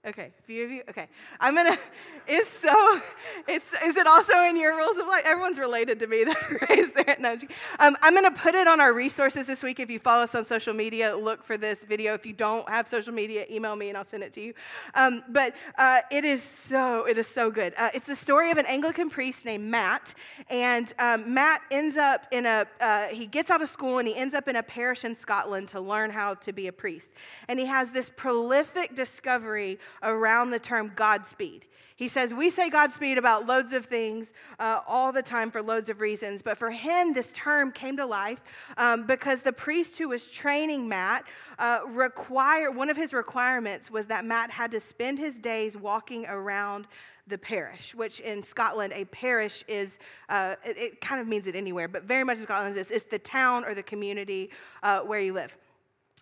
Okay, 0.06 0.30
a 0.38 0.42
few 0.42 0.64
of 0.64 0.70
you. 0.70 0.82
Okay, 0.88 1.08
I'm 1.40 1.54
gonna. 1.54 1.78
It's 2.26 2.49
so. 2.49 3.02
It's 3.46 3.75
is 3.84 3.99
it 3.99 4.06
also 4.06 4.44
in 4.44 4.56
your 4.56 4.75
rules 4.75 4.96
of 4.96 5.06
life? 5.06 5.25
Everyone's 5.26 5.58
related 5.58 6.00
to 6.00 6.06
me 6.06 6.25
that 6.25 7.16
no. 7.20 7.37
Um, 7.78 7.99
I'm 8.00 8.14
gonna 8.14 8.30
put 8.30 8.54
it 8.54 8.66
on 8.66 8.80
our 8.80 8.94
resources 8.94 9.46
this 9.46 9.62
week. 9.62 9.78
If 9.78 9.90
you 9.90 9.99
follow 9.99 10.23
us 10.23 10.34
on 10.34 10.46
social 10.46 10.73
media, 10.73 11.14
look 11.14 11.44
for 11.44 11.58
this 11.58 11.84
video. 11.84 12.14
If 12.14 12.25
you 12.25 12.32
don't 12.32 12.66
have 12.66 12.88
social 12.88 13.12
media, 13.12 13.44
email 13.50 13.76
me 13.76 13.90
and 13.90 13.99
I'll 13.99 14.06
send 14.06 14.23
it 14.23 14.32
to 14.34 14.40
you. 14.40 14.54
Um, 14.94 15.23
but 15.28 15.54
uh, 15.76 16.00
it 16.11 16.25
is 16.25 16.42
so. 16.42 17.04
It 17.04 17.18
is 17.18 17.28
so 17.28 17.50
good. 17.50 17.75
Uh, 17.76 17.90
it's 17.92 18.06
the 18.06 18.16
story 18.16 18.50
of 18.50 18.56
an 18.56 18.64
Anglican 18.64 19.11
priest 19.11 19.44
named 19.44 19.64
Matt, 19.64 20.14
and 20.49 20.94
um, 20.99 21.34
Matt 21.34 21.61
ends 21.70 21.99
up 21.99 22.26
in 22.30 22.46
a. 22.46 22.66
Uh, 22.80 23.08
he 23.08 23.26
gets 23.26 23.50
out 23.50 23.61
of 23.61 23.68
school 23.68 23.99
and 23.99 24.08
he 24.08 24.16
ends 24.16 24.32
up 24.32 24.49
in 24.49 24.56
a 24.56 24.62
parish 24.62 25.04
in 25.04 25.14
Scotland 25.14 25.68
to 25.68 25.80
learn 25.80 26.08
how 26.08 26.32
to 26.37 26.54
be 26.54 26.68
a 26.68 26.73
priest, 26.73 27.11
and 27.49 27.58
he 27.58 27.66
has 27.66 27.90
this 27.90 28.08
prolific 28.08 28.94
discovery 28.94 29.78
around 30.03 30.51
the 30.51 30.59
term 30.59 30.93
Godspeed. 30.95 31.67
He 31.97 32.09
says, 32.09 32.35
We 32.35 32.51
say 32.51 32.71
Godspeed 32.71 33.19
about 33.19 33.47
loads 33.47 33.73
of 33.73 33.87
things 33.87 34.33
uh, 34.59 34.81
all 34.87 35.13
the 35.13 35.23
time 35.23 35.51
for 35.51 35.63
loads 35.63 35.89
of 35.89 36.01
reasons, 36.01 36.43
but 36.43 36.59
for 36.59 36.71
him, 36.71 37.13
this 37.13 37.33
term 37.33 37.71
came 37.71 37.97
to 37.99 38.07
life 38.07 38.43
um, 38.77 39.07
because 39.07 39.43
the 39.43 39.53
priest 39.53 39.97
who 39.99 40.09
was 40.09 40.29
training 40.29 40.89
Matt 40.89 41.25
uh, 41.59 41.81
one 41.81 42.91
of 42.91 42.97
his 42.97 43.15
requirements 43.15 43.91
was 43.91 44.07
that 44.07 44.25
Matt 44.25 44.51
had 44.51 44.73
to 44.73 44.81
spend 44.81 45.19
his 45.19 45.39
days 45.39 45.77
walking 45.77 46.27
around 46.27 46.89
the 47.27 47.39
parish, 47.39 47.95
which 47.95 48.21
in 48.21 48.43
Scotland, 48.43 48.93
a 48.93 49.05
parish 49.07 49.65
is, 49.67 49.99
uh, 50.29 50.57
it, 50.65 50.77
it, 50.77 51.01
kind 51.01 51.21
of 51.21 51.27
means 51.27 51.47
it 51.47 51.55
anywhere, 51.55 51.89
but 51.89 52.03
very 52.03 52.25
much 52.25 52.37
in 52.37 52.43
Scotland, 52.43 52.77
it's, 52.77 52.91
it's 52.91 53.07
the 53.11 53.19
town 53.19 53.65
or 53.65 53.75
the 53.75 53.83
community 53.83 54.51
uh, 54.83 55.01
where 55.01 55.21
you 55.21 55.33
live. 55.33 55.57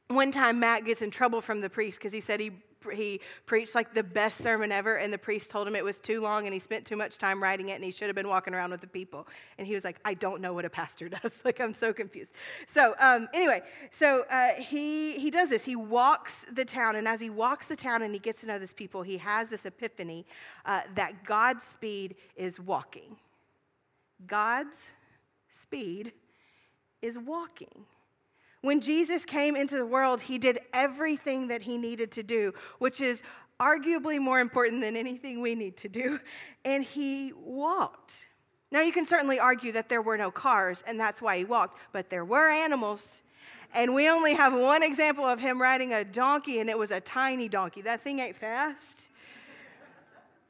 One 0.09 0.31
time, 0.31 0.61
Matt 0.61 0.85
gets 0.85 1.02
in 1.02 1.11
trouble 1.11 1.41
from 1.41 1.61
the 1.61 1.71
priest 1.71 1.99
because 1.99 2.12
he 2.12 2.21
said 2.21 2.38
he 2.38 2.52
he 2.90 3.20
preached 3.46 3.74
like 3.74 3.94
the 3.94 4.02
best 4.02 4.38
sermon 4.38 4.72
ever, 4.72 4.96
and 4.96 5.12
the 5.12 5.18
priest 5.18 5.50
told 5.50 5.66
him 5.66 5.76
it 5.76 5.84
was 5.84 5.98
too 5.98 6.20
long 6.20 6.46
and 6.46 6.52
he 6.52 6.58
spent 6.58 6.84
too 6.84 6.96
much 6.96 7.18
time 7.18 7.42
writing 7.42 7.68
it 7.68 7.74
and 7.74 7.84
he 7.84 7.90
should 7.90 8.06
have 8.06 8.16
been 8.16 8.28
walking 8.28 8.54
around 8.54 8.70
with 8.70 8.80
the 8.80 8.86
people. 8.86 9.26
And 9.58 9.66
he 9.66 9.74
was 9.74 9.84
like, 9.84 9.98
I 10.04 10.14
don't 10.14 10.40
know 10.40 10.52
what 10.52 10.64
a 10.64 10.70
pastor 10.70 11.08
does. 11.22 11.40
like, 11.44 11.60
I'm 11.60 11.74
so 11.74 11.92
confused. 11.92 12.32
So, 12.66 12.94
um, 12.98 13.28
anyway, 13.32 13.62
so 13.90 14.24
uh, 14.30 14.54
he, 14.54 15.18
he 15.18 15.30
does 15.30 15.50
this. 15.50 15.64
He 15.64 15.76
walks 15.76 16.47
the 16.52 16.64
town, 16.64 16.97
and 16.97 17.06
as 17.06 17.21
he 17.21 17.30
walks 17.30 17.66
the 17.66 17.76
town 17.76 18.02
and 18.02 18.14
he 18.14 18.21
gets 18.21 18.40
to 18.40 18.47
know 18.47 18.58
this 18.58 18.73
people, 18.73 19.02
he 19.02 19.18
has 19.18 19.49
this 19.49 19.66
epiphany 19.66 20.26
uh, 20.64 20.82
that 20.95 21.25
God's 21.25 21.64
speed 21.64 22.16
is 22.36 22.58
walking. 22.58 23.16
God's 24.26 24.88
speed 25.50 26.12
is 27.00 27.18
walking. 27.18 27.86
When 28.62 28.80
Jesus 28.80 29.25
came 29.25 29.56
into 29.56 29.76
the 29.76 29.86
world, 29.86 30.20
he 30.20 30.38
did 30.38 30.60
everything 30.72 31.48
that 31.48 31.62
he 31.62 31.76
needed 31.76 32.10
to 32.12 32.22
do, 32.22 32.54
which 32.78 33.00
is 33.00 33.22
arguably 33.60 34.20
more 34.20 34.40
important 34.40 34.80
than 34.80 34.96
anything 34.96 35.40
we 35.40 35.54
need 35.54 35.76
to 35.78 35.88
do, 35.88 36.18
and 36.64 36.82
he 36.82 37.32
walked. 37.36 38.28
Now, 38.70 38.80
you 38.80 38.92
can 38.92 39.04
certainly 39.04 39.38
argue 39.38 39.72
that 39.72 39.88
there 39.88 40.00
were 40.00 40.16
no 40.16 40.30
cars, 40.30 40.82
and 40.86 40.98
that's 40.98 41.20
why 41.20 41.36
he 41.38 41.44
walked, 41.44 41.78
but 41.92 42.08
there 42.08 42.25
were 42.25 42.48
animals. 42.48 43.22
And 43.75 43.94
we 43.94 44.08
only 44.08 44.34
have 44.34 44.54
one 44.54 44.82
example 44.82 45.26
of 45.26 45.38
him 45.38 45.60
riding 45.60 45.92
a 45.92 46.04
donkey, 46.04 46.60
and 46.60 46.70
it 46.70 46.78
was 46.78 46.90
a 46.90 47.00
tiny 47.00 47.48
donkey. 47.48 47.82
That 47.82 48.02
thing 48.02 48.20
ain't 48.20 48.36
fast. 48.36 49.10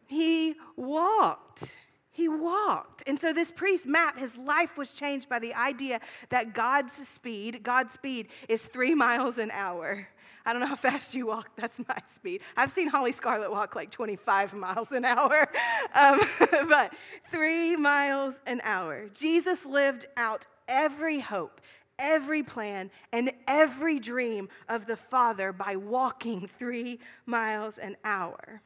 He 0.06 0.56
walked. 0.76 1.76
He 2.14 2.28
walked. 2.28 3.02
And 3.06 3.18
so, 3.18 3.32
this 3.32 3.50
priest, 3.50 3.86
Matt, 3.86 4.18
his 4.18 4.36
life 4.36 4.76
was 4.76 4.90
changed 4.90 5.30
by 5.30 5.38
the 5.38 5.54
idea 5.54 5.98
that 6.28 6.52
God's 6.52 6.92
speed, 6.92 7.62
God's 7.62 7.94
speed, 7.94 8.28
is 8.48 8.62
three 8.62 8.94
miles 9.06 9.38
an 9.38 9.50
hour. 9.50 10.06
I 10.44 10.52
don't 10.52 10.60
know 10.60 10.66
how 10.66 10.76
fast 10.76 11.14
you 11.14 11.26
walk, 11.26 11.50
that's 11.56 11.78
my 11.88 11.96
speed. 12.06 12.42
I've 12.56 12.70
seen 12.70 12.88
Holly 12.88 13.12
Scarlett 13.12 13.50
walk 13.50 13.76
like 13.76 13.90
25 13.90 14.54
miles 14.54 14.92
an 14.92 15.04
hour, 15.04 15.48
um, 15.94 16.20
but 16.68 16.92
three 17.30 17.76
miles 17.76 18.34
an 18.46 18.60
hour. 18.64 19.08
Jesus 19.14 19.64
lived 19.64 20.06
out 20.16 20.46
every 20.68 21.20
hope, 21.20 21.60
every 21.98 22.42
plan, 22.42 22.90
and 23.12 23.32
every 23.46 23.98
dream 23.98 24.48
of 24.68 24.86
the 24.86 24.96
Father 24.96 25.52
by 25.52 25.76
walking 25.76 26.50
three 26.58 26.98
miles 27.24 27.78
an 27.78 27.96
hour. 28.04 28.60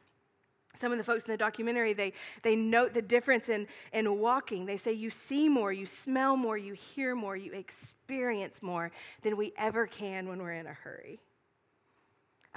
Some 0.77 0.91
of 0.91 0.97
the 0.97 1.03
folks 1.03 1.23
in 1.23 1.31
the 1.31 1.37
documentary, 1.37 1.93
they, 1.93 2.13
they 2.43 2.55
note 2.55 2.93
the 2.93 3.01
difference 3.01 3.49
in, 3.49 3.67
in 3.93 4.19
walking. 4.19 4.65
They 4.65 4.77
say 4.77 4.93
you 4.93 5.09
see 5.09 5.49
more, 5.49 5.71
you 5.71 5.85
smell 5.85 6.37
more, 6.37 6.57
you 6.57 6.73
hear 6.73 7.15
more, 7.15 7.35
you 7.35 7.51
experience 7.53 8.61
more 8.61 8.91
than 9.23 9.37
we 9.37 9.53
ever 9.57 9.87
can 9.87 10.27
when 10.27 10.39
we're 10.39 10.53
in 10.53 10.67
a 10.67 10.73
hurry. 10.73 11.19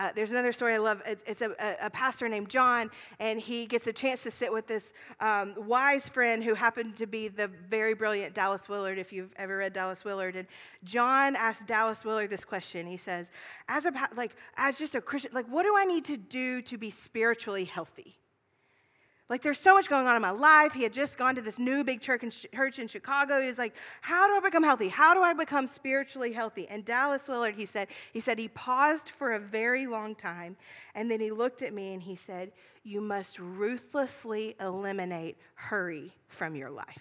Uh, 0.00 0.10
there's 0.16 0.32
another 0.32 0.50
story 0.50 0.72
I 0.72 0.78
love. 0.78 1.02
It's 1.04 1.42
a, 1.42 1.54
a, 1.78 1.90
pastor 1.90 2.26
named 2.26 2.48
John, 2.48 2.90
and 3.18 3.38
he 3.38 3.66
gets 3.66 3.86
a 3.86 3.92
chance 3.92 4.22
to 4.22 4.30
sit 4.30 4.50
with 4.50 4.66
this 4.66 4.94
um, 5.20 5.52
wise 5.58 6.08
friend 6.08 6.42
who 6.42 6.54
happened 6.54 6.96
to 6.96 7.06
be 7.06 7.28
the 7.28 7.48
very 7.68 7.92
brilliant 7.92 8.32
Dallas 8.34 8.66
Willard, 8.66 8.96
if 8.96 9.12
you've 9.12 9.34
ever 9.36 9.58
read 9.58 9.74
Dallas 9.74 10.02
Willard. 10.02 10.36
And 10.36 10.48
John 10.84 11.36
asked 11.36 11.66
Dallas 11.66 12.02
Willard 12.02 12.30
this 12.30 12.46
question. 12.46 12.86
He 12.86 12.96
says, 12.96 13.30
as 13.68 13.84
a, 13.84 13.92
like, 14.16 14.34
as 14.56 14.78
just 14.78 14.94
a 14.94 15.02
Christian, 15.02 15.32
like, 15.34 15.46
what 15.48 15.64
do 15.64 15.76
I 15.76 15.84
need 15.84 16.06
to 16.06 16.16
do 16.16 16.62
to 16.62 16.78
be 16.78 16.88
spiritually 16.88 17.64
healthy? 17.64 18.16
Like, 19.30 19.42
there's 19.42 19.60
so 19.60 19.74
much 19.74 19.88
going 19.88 20.08
on 20.08 20.16
in 20.16 20.22
my 20.22 20.30
life. 20.30 20.72
He 20.72 20.82
had 20.82 20.92
just 20.92 21.16
gone 21.16 21.36
to 21.36 21.40
this 21.40 21.60
new 21.60 21.84
big 21.84 22.00
church 22.00 22.78
in 22.80 22.88
Chicago. 22.88 23.40
He 23.40 23.46
was 23.46 23.58
like, 23.58 23.74
How 24.00 24.26
do 24.26 24.34
I 24.34 24.40
become 24.40 24.64
healthy? 24.64 24.88
How 24.88 25.14
do 25.14 25.22
I 25.22 25.32
become 25.32 25.68
spiritually 25.68 26.32
healthy? 26.32 26.66
And 26.68 26.84
Dallas 26.84 27.28
Willard, 27.28 27.54
he 27.54 27.64
said, 27.64 27.86
he 28.12 28.18
said 28.18 28.40
he 28.40 28.48
paused 28.48 29.10
for 29.10 29.32
a 29.32 29.38
very 29.38 29.86
long 29.86 30.16
time, 30.16 30.56
and 30.96 31.08
then 31.08 31.20
he 31.20 31.30
looked 31.30 31.62
at 31.62 31.72
me 31.72 31.94
and 31.94 32.02
he 32.02 32.16
said, 32.16 32.50
You 32.82 33.00
must 33.00 33.38
ruthlessly 33.38 34.56
eliminate 34.60 35.38
hurry 35.54 36.12
from 36.26 36.56
your 36.56 36.70
life. 36.70 36.98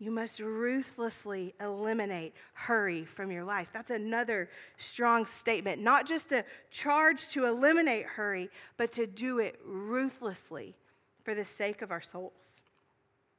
You 0.00 0.12
must 0.12 0.38
ruthlessly 0.38 1.54
eliminate 1.60 2.32
hurry 2.52 3.04
from 3.04 3.32
your 3.32 3.42
life. 3.42 3.68
That's 3.72 3.90
another 3.90 4.48
strong 4.76 5.26
statement. 5.26 5.82
Not 5.82 6.06
just 6.06 6.30
a 6.30 6.44
charge 6.70 7.28
to 7.30 7.46
eliminate 7.46 8.04
hurry, 8.04 8.48
but 8.76 8.92
to 8.92 9.08
do 9.08 9.40
it 9.40 9.58
ruthlessly 9.64 10.76
for 11.24 11.34
the 11.34 11.44
sake 11.44 11.82
of 11.82 11.90
our 11.90 12.00
souls. 12.00 12.60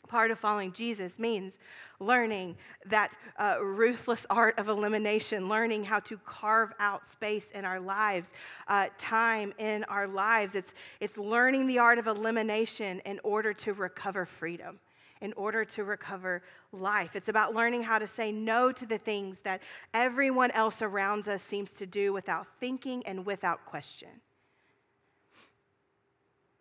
Part 0.09 0.31
of 0.31 0.39
following 0.39 0.73
Jesus 0.73 1.17
means 1.17 1.59
learning 1.99 2.57
that 2.87 3.11
uh, 3.37 3.57
ruthless 3.61 4.25
art 4.29 4.57
of 4.59 4.67
elimination, 4.67 5.47
learning 5.47 5.85
how 5.85 5.99
to 5.99 6.17
carve 6.17 6.73
out 6.79 7.07
space 7.07 7.51
in 7.51 7.63
our 7.63 7.79
lives, 7.79 8.33
uh, 8.67 8.87
time 8.97 9.53
in 9.59 9.85
our 9.85 10.07
lives. 10.07 10.55
It's, 10.55 10.73
it's 10.99 11.17
learning 11.17 11.67
the 11.67 11.77
art 11.77 11.99
of 11.99 12.07
elimination 12.07 12.99
in 13.05 13.19
order 13.23 13.53
to 13.53 13.73
recover 13.73 14.25
freedom 14.25 14.79
in 15.21 15.33
order 15.33 15.65
to 15.65 15.83
recover 15.83 16.41
life. 16.71 17.15
It's 17.15 17.29
about 17.29 17.53
learning 17.53 17.83
how 17.83 17.99
to 17.99 18.07
say 18.07 18.31
no 18.31 18.71
to 18.71 18.85
the 18.85 18.97
things 18.97 19.39
that 19.39 19.61
everyone 19.93 20.51
else 20.51 20.81
around 20.81 21.27
us 21.27 21.43
seems 21.43 21.73
to 21.73 21.85
do 21.85 22.13
without 22.13 22.47
thinking 22.59 23.05
and 23.05 23.25
without 23.25 23.65
question. 23.65 24.09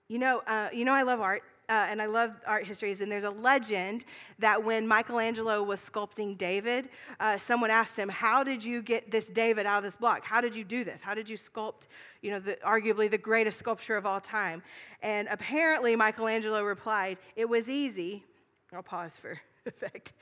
You 0.09 0.19
know, 0.19 0.43
uh, 0.47 0.71
you 0.73 0.85
know, 0.85 0.95
I 0.95 1.03
love 1.03 1.21
art. 1.21 1.43
Uh, 1.71 1.87
and 1.91 2.01
I 2.01 2.07
love 2.07 2.33
art 2.47 2.67
histories. 2.67 3.03
And 3.03 3.13
there's 3.13 3.25
a 3.25 3.31
legend 3.31 4.07
that 4.39 4.65
when 4.65 4.89
Michelangelo 4.89 5.63
was 5.63 5.81
sculpting 5.81 6.39
David, 6.39 6.89
uh, 7.21 7.37
someone 7.37 7.71
asked 7.71 7.95
him, 7.95 8.09
"How 8.09 8.43
did 8.43 8.65
you 8.65 8.81
get 8.81 9.11
this 9.11 9.27
David 9.27 9.67
out 9.67 9.77
of 9.77 9.85
this 9.85 9.95
block? 9.95 10.25
How 10.25 10.41
did 10.41 10.57
you 10.57 10.65
do 10.65 10.83
this? 10.83 11.03
How 11.03 11.13
did 11.13 11.29
you 11.29 11.37
sculpt, 11.37 11.87
you 12.23 12.31
know, 12.31 12.41
the, 12.41 12.57
arguably 12.65 13.11
the 13.11 13.19
greatest 13.19 13.59
sculpture 13.59 13.99
of 13.99 14.07
all 14.07 14.19
time?" 14.19 14.63
And 15.03 15.29
apparently, 15.31 15.95
Michelangelo 15.95 16.63
replied, 16.65 17.19
"It 17.37 17.51
was 17.51 17.69
easy. 17.69 18.25
I'll 18.73 18.83
pause 18.83 19.17
for 19.19 19.39
effect. 19.67 20.13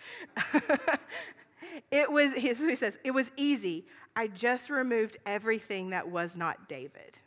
it 1.91 2.11
was, 2.11 2.35
he 2.35 2.55
says, 2.55 2.99
it 3.05 3.11
was 3.11 3.31
easy. 3.37 3.87
I 4.15 4.29
just 4.29 4.71
removed 4.71 5.17
everything 5.27 5.91
that 5.91 6.09
was 6.09 6.37
not 6.37 6.69
David. 6.69 7.19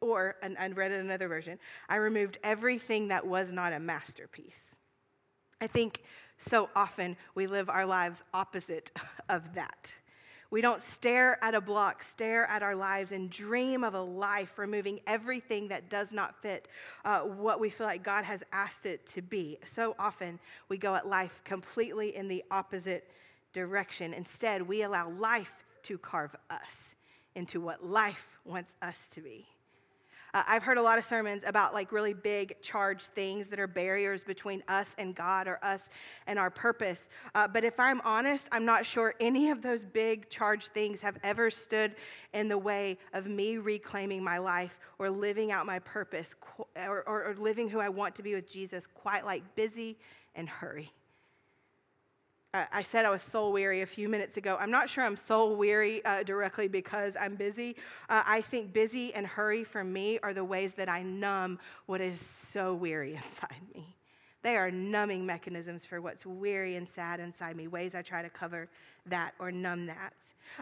Or, 0.00 0.36
and 0.42 0.56
I 0.58 0.66
read 0.68 0.92
another 0.92 1.28
version, 1.28 1.58
I 1.88 1.96
removed 1.96 2.38
everything 2.42 3.08
that 3.08 3.26
was 3.26 3.52
not 3.52 3.72
a 3.72 3.78
masterpiece. 3.78 4.74
I 5.60 5.66
think 5.66 6.02
so 6.38 6.70
often 6.74 7.16
we 7.34 7.46
live 7.46 7.68
our 7.68 7.84
lives 7.84 8.22
opposite 8.32 8.90
of 9.28 9.54
that. 9.54 9.94
We 10.50 10.60
don't 10.60 10.82
stare 10.82 11.42
at 11.44 11.54
a 11.54 11.60
block, 11.60 12.02
stare 12.02 12.44
at 12.46 12.62
our 12.62 12.74
lives, 12.74 13.12
and 13.12 13.30
dream 13.30 13.84
of 13.84 13.94
a 13.94 14.02
life 14.02 14.58
removing 14.58 15.00
everything 15.06 15.68
that 15.68 15.88
does 15.88 16.12
not 16.12 16.34
fit 16.42 16.66
uh, 17.04 17.20
what 17.20 17.60
we 17.60 17.70
feel 17.70 17.86
like 17.86 18.02
God 18.02 18.24
has 18.24 18.42
asked 18.52 18.84
it 18.84 19.06
to 19.10 19.22
be. 19.22 19.58
So 19.64 19.94
often 19.96 20.40
we 20.68 20.76
go 20.76 20.96
at 20.96 21.06
life 21.06 21.40
completely 21.44 22.16
in 22.16 22.26
the 22.26 22.42
opposite 22.50 23.08
direction. 23.52 24.12
Instead, 24.12 24.62
we 24.62 24.82
allow 24.82 25.10
life 25.10 25.52
to 25.84 25.98
carve 25.98 26.34
us 26.50 26.96
into 27.36 27.60
what 27.60 27.84
life 27.84 28.38
wants 28.44 28.74
us 28.82 29.08
to 29.10 29.20
be. 29.20 29.46
Uh, 30.34 30.42
I've 30.46 30.62
heard 30.62 30.78
a 30.78 30.82
lot 30.82 30.98
of 30.98 31.04
sermons 31.04 31.42
about 31.46 31.74
like 31.74 31.92
really 31.92 32.14
big 32.14 32.60
charged 32.62 33.08
things 33.08 33.48
that 33.48 33.58
are 33.58 33.66
barriers 33.66 34.24
between 34.24 34.62
us 34.68 34.94
and 34.98 35.14
God 35.14 35.48
or 35.48 35.58
us 35.62 35.90
and 36.26 36.38
our 36.38 36.50
purpose. 36.50 37.08
Uh, 37.34 37.48
but 37.48 37.64
if 37.64 37.78
I'm 37.80 38.00
honest, 38.02 38.48
I'm 38.52 38.64
not 38.64 38.86
sure 38.86 39.14
any 39.20 39.50
of 39.50 39.62
those 39.62 39.84
big 39.84 40.30
charged 40.30 40.72
things 40.72 41.00
have 41.00 41.18
ever 41.22 41.50
stood 41.50 41.94
in 42.32 42.48
the 42.48 42.58
way 42.58 42.98
of 43.12 43.26
me 43.26 43.58
reclaiming 43.58 44.22
my 44.22 44.38
life 44.38 44.78
or 44.98 45.10
living 45.10 45.52
out 45.52 45.66
my 45.66 45.78
purpose 45.80 46.34
or, 46.76 47.02
or, 47.08 47.24
or 47.24 47.34
living 47.34 47.68
who 47.68 47.80
I 47.80 47.88
want 47.88 48.14
to 48.16 48.22
be 48.22 48.34
with 48.34 48.48
Jesus 48.48 48.86
quite 48.86 49.24
like 49.24 49.42
busy 49.54 49.98
and 50.34 50.48
hurry. 50.48 50.92
I 52.52 52.82
said 52.82 53.04
I 53.04 53.10
was 53.10 53.22
soul 53.22 53.52
weary 53.52 53.82
a 53.82 53.86
few 53.86 54.08
minutes 54.08 54.36
ago. 54.36 54.56
I'm 54.58 54.72
not 54.72 54.90
sure 54.90 55.04
I'm 55.04 55.16
soul 55.16 55.54
weary 55.54 56.04
uh, 56.04 56.24
directly 56.24 56.66
because 56.66 57.16
I'm 57.18 57.36
busy. 57.36 57.76
Uh, 58.08 58.24
I 58.26 58.40
think 58.40 58.72
busy 58.72 59.14
and 59.14 59.24
hurry 59.24 59.62
for 59.62 59.84
me 59.84 60.18
are 60.24 60.34
the 60.34 60.44
ways 60.44 60.72
that 60.74 60.88
I 60.88 61.04
numb 61.04 61.60
what 61.86 62.00
is 62.00 62.20
so 62.20 62.74
weary 62.74 63.14
inside 63.24 63.60
me. 63.72 63.94
They 64.42 64.56
are 64.56 64.70
numbing 64.70 65.24
mechanisms 65.24 65.86
for 65.86 66.00
what's 66.00 66.26
weary 66.26 66.74
and 66.74 66.88
sad 66.88 67.20
inside 67.20 67.56
me, 67.56 67.68
ways 67.68 67.94
I 67.94 68.02
try 68.02 68.20
to 68.20 68.30
cover 68.30 68.68
that 69.06 69.34
or 69.38 69.52
numb 69.52 69.86
that. 69.86 70.12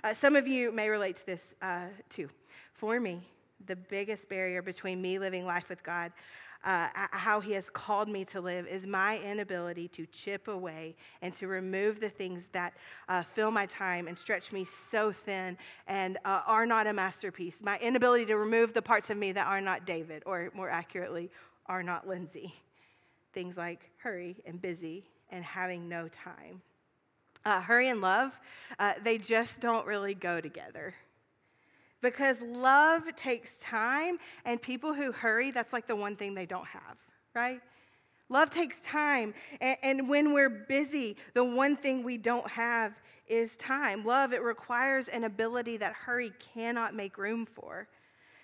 Uh, 0.04 0.12
some 0.12 0.36
of 0.36 0.46
you 0.46 0.70
may 0.72 0.90
relate 0.90 1.16
to 1.16 1.26
this 1.26 1.54
uh, 1.62 1.86
too. 2.10 2.28
For 2.74 3.00
me, 3.00 3.20
the 3.66 3.76
biggest 3.76 4.28
barrier 4.28 4.60
between 4.60 5.00
me 5.00 5.18
living 5.18 5.46
life 5.46 5.70
with 5.70 5.82
God 5.82 6.12
uh, 6.64 6.88
how 6.94 7.40
He 7.40 7.52
has 7.52 7.70
called 7.70 8.08
me 8.08 8.24
to 8.26 8.40
live 8.40 8.66
is 8.66 8.86
my 8.86 9.18
inability 9.18 9.88
to 9.88 10.06
chip 10.06 10.48
away 10.48 10.96
and 11.22 11.32
to 11.34 11.46
remove 11.46 12.00
the 12.00 12.08
things 12.08 12.48
that 12.52 12.74
uh, 13.08 13.22
fill 13.22 13.50
my 13.50 13.66
time 13.66 14.08
and 14.08 14.18
stretch 14.18 14.52
me 14.52 14.64
so 14.64 15.12
thin 15.12 15.56
and 15.86 16.18
uh, 16.24 16.42
are 16.46 16.66
not 16.66 16.86
a 16.86 16.92
masterpiece. 16.92 17.58
My 17.62 17.78
inability 17.78 18.26
to 18.26 18.36
remove 18.36 18.72
the 18.74 18.82
parts 18.82 19.10
of 19.10 19.16
me 19.16 19.32
that 19.32 19.46
are 19.46 19.60
not 19.60 19.86
David, 19.86 20.22
or 20.26 20.50
more 20.54 20.70
accurately, 20.70 21.30
are 21.66 21.82
not 21.82 22.08
Lindsay. 22.08 22.54
Things 23.32 23.56
like 23.56 23.90
hurry 23.98 24.36
and 24.46 24.60
busy 24.60 25.04
and 25.30 25.44
having 25.44 25.88
no 25.88 26.08
time. 26.08 26.62
Uh, 27.44 27.60
hurry 27.60 27.88
and 27.88 28.00
love, 28.00 28.38
uh, 28.78 28.94
they 29.02 29.16
just 29.16 29.60
don't 29.60 29.86
really 29.86 30.14
go 30.14 30.40
together 30.40 30.94
because 32.00 32.40
love 32.40 33.14
takes 33.16 33.56
time, 33.58 34.18
and 34.44 34.60
people 34.60 34.94
who 34.94 35.12
hurry, 35.12 35.50
that's 35.50 35.72
like 35.72 35.86
the 35.86 35.96
one 35.96 36.16
thing 36.16 36.34
they 36.34 36.46
don't 36.46 36.66
have, 36.66 36.96
right? 37.34 37.60
Love 38.28 38.50
takes 38.50 38.80
time. 38.80 39.34
And, 39.60 39.76
and, 39.82 40.08
when 40.08 40.32
we're 40.34 40.50
busy, 40.50 41.16
the 41.34 41.44
one 41.44 41.76
thing 41.76 42.02
we 42.02 42.18
don't 42.18 42.48
have 42.48 42.92
is 43.26 43.56
time. 43.56 44.04
Love, 44.04 44.32
it 44.32 44.42
requires 44.42 45.08
an 45.08 45.24
ability 45.24 45.78
that 45.78 45.92
hurry 45.94 46.32
cannot 46.54 46.94
make 46.94 47.16
room 47.16 47.46
for. 47.46 47.88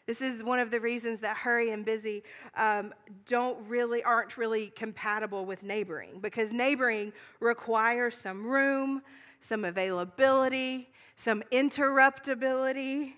This 0.06 0.20
is 0.20 0.42
one 0.42 0.58
of 0.58 0.70
the 0.70 0.80
reasons 0.80 1.20
that 1.20 1.36
hurry 1.36 1.70
and 1.70 1.84
busy 1.84 2.22
um, 2.56 2.92
don't 3.26 3.58
really 3.66 4.02
aren't 4.02 4.36
really 4.36 4.68
compatible 4.76 5.46
with 5.46 5.62
neighboring 5.62 6.18
because 6.20 6.52
neighboring 6.52 7.12
requires 7.40 8.14
some 8.14 8.46
room, 8.46 9.00
some 9.40 9.64
availability, 9.64 10.90
some 11.16 11.42
interruptibility. 11.50 13.14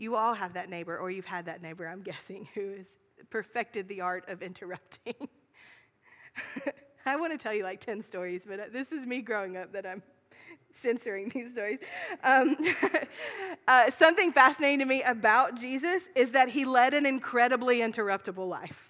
You 0.00 0.16
all 0.16 0.32
have 0.32 0.54
that 0.54 0.70
neighbor, 0.70 0.96
or 0.96 1.10
you've 1.10 1.26
had 1.26 1.44
that 1.44 1.60
neighbor, 1.60 1.86
I'm 1.86 2.00
guessing, 2.10 2.48
who 2.54 2.72
has 2.78 2.96
perfected 3.28 3.86
the 3.86 4.00
art 4.00 4.28
of 4.28 4.42
interrupting. 4.42 5.14
I 7.06 7.16
want 7.16 7.32
to 7.32 7.38
tell 7.38 7.52
you 7.52 7.64
like 7.64 7.80
10 7.80 8.02
stories, 8.02 8.44
but 8.48 8.58
uh, 8.58 8.64
this 8.72 8.92
is 8.92 9.06
me 9.06 9.20
growing 9.20 9.58
up 9.58 9.72
that 9.72 9.86
I'm 9.86 10.02
censoring 10.74 11.28
these 11.28 11.52
stories. 11.52 11.80
Um, 12.24 12.56
uh, 13.68 13.90
something 13.90 14.32
fascinating 14.32 14.78
to 14.78 14.86
me 14.86 15.02
about 15.02 15.56
Jesus 15.56 16.04
is 16.14 16.30
that 16.30 16.48
he 16.48 16.64
led 16.64 16.94
an 16.94 17.04
incredibly 17.04 17.80
interruptible 17.80 18.48
life 18.48 18.89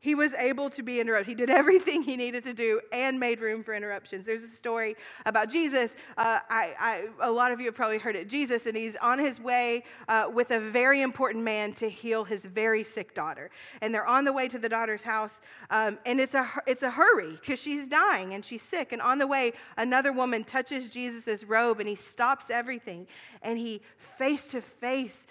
he 0.00 0.14
was 0.14 0.34
able 0.34 0.70
to 0.70 0.82
be 0.82 0.98
interrupted. 0.98 1.28
He 1.28 1.34
did 1.34 1.50
everything 1.50 2.02
he 2.02 2.16
needed 2.16 2.42
to 2.44 2.54
do 2.54 2.80
and 2.90 3.20
made 3.20 3.40
room 3.40 3.62
for 3.62 3.74
interruptions. 3.74 4.24
There's 4.24 4.42
a 4.42 4.48
story 4.48 4.96
about 5.26 5.50
Jesus. 5.50 5.94
Uh, 6.16 6.40
I, 6.48 6.74
I, 6.80 7.08
a 7.20 7.30
lot 7.30 7.52
of 7.52 7.60
you 7.60 7.66
have 7.66 7.74
probably 7.74 7.98
heard 7.98 8.16
it. 8.16 8.26
Jesus, 8.28 8.66
and 8.66 8.74
he's 8.74 8.96
on 8.96 9.18
his 9.18 9.38
way 9.38 9.84
uh, 10.08 10.30
with 10.32 10.50
a 10.52 10.58
very 10.58 11.02
important 11.02 11.44
man 11.44 11.74
to 11.74 11.88
heal 11.88 12.24
his 12.24 12.44
very 12.44 12.82
sick 12.82 13.14
daughter. 13.14 13.50
And 13.82 13.94
they're 13.94 14.06
on 14.06 14.24
the 14.24 14.32
way 14.32 14.48
to 14.48 14.58
the 14.58 14.70
daughter's 14.70 15.02
house, 15.02 15.42
um, 15.68 15.98
and 16.06 16.18
it's 16.18 16.34
a, 16.34 16.50
it's 16.66 16.82
a 16.82 16.90
hurry 16.90 17.32
because 17.32 17.60
she's 17.60 17.86
dying 17.86 18.32
and 18.32 18.42
she's 18.42 18.62
sick. 18.62 18.92
And 18.92 19.02
on 19.02 19.18
the 19.18 19.26
way, 19.26 19.52
another 19.76 20.12
woman 20.12 20.44
touches 20.44 20.88
Jesus' 20.88 21.44
robe 21.44 21.78
and 21.78 21.88
he 21.88 21.94
stops 21.94 22.50
everything 22.50 23.06
and 23.42 23.58
he 23.58 23.82
face 24.18 24.48
to 24.48 24.60
face, 24.60 25.26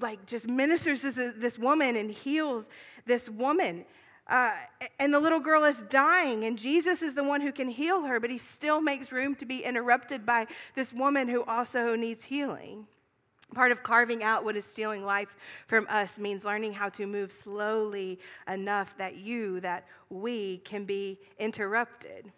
like 0.00 0.26
just 0.26 0.48
ministers 0.48 1.00
to 1.02 1.10
this 1.12 1.58
woman 1.58 1.96
and 1.96 2.10
heals 2.10 2.68
this 3.06 3.28
woman. 3.28 3.84
Uh, 4.28 4.52
and 5.00 5.12
the 5.12 5.20
little 5.20 5.40
girl 5.40 5.64
is 5.64 5.82
dying, 5.90 6.44
and 6.44 6.58
Jesus 6.58 7.02
is 7.02 7.14
the 7.14 7.24
one 7.24 7.40
who 7.40 7.52
can 7.52 7.68
heal 7.68 8.04
her, 8.04 8.20
but 8.20 8.30
he 8.30 8.38
still 8.38 8.80
makes 8.80 9.12
room 9.12 9.34
to 9.36 9.44
be 9.44 9.64
interrupted 9.64 10.24
by 10.24 10.46
this 10.74 10.92
woman 10.92 11.28
who 11.28 11.42
also 11.44 11.96
needs 11.96 12.24
healing. 12.24 12.86
Part 13.54 13.72
of 13.72 13.82
carving 13.82 14.22
out 14.22 14.44
what 14.44 14.56
is 14.56 14.64
stealing 14.64 15.04
life 15.04 15.36
from 15.66 15.86
us 15.90 16.18
means 16.18 16.44
learning 16.44 16.72
how 16.72 16.88
to 16.90 17.06
move 17.06 17.30
slowly 17.30 18.18
enough 18.48 18.96
that 18.96 19.16
you, 19.16 19.60
that 19.60 19.86
we 20.08 20.58
can 20.58 20.84
be 20.84 21.18
interrupted. 21.38 22.32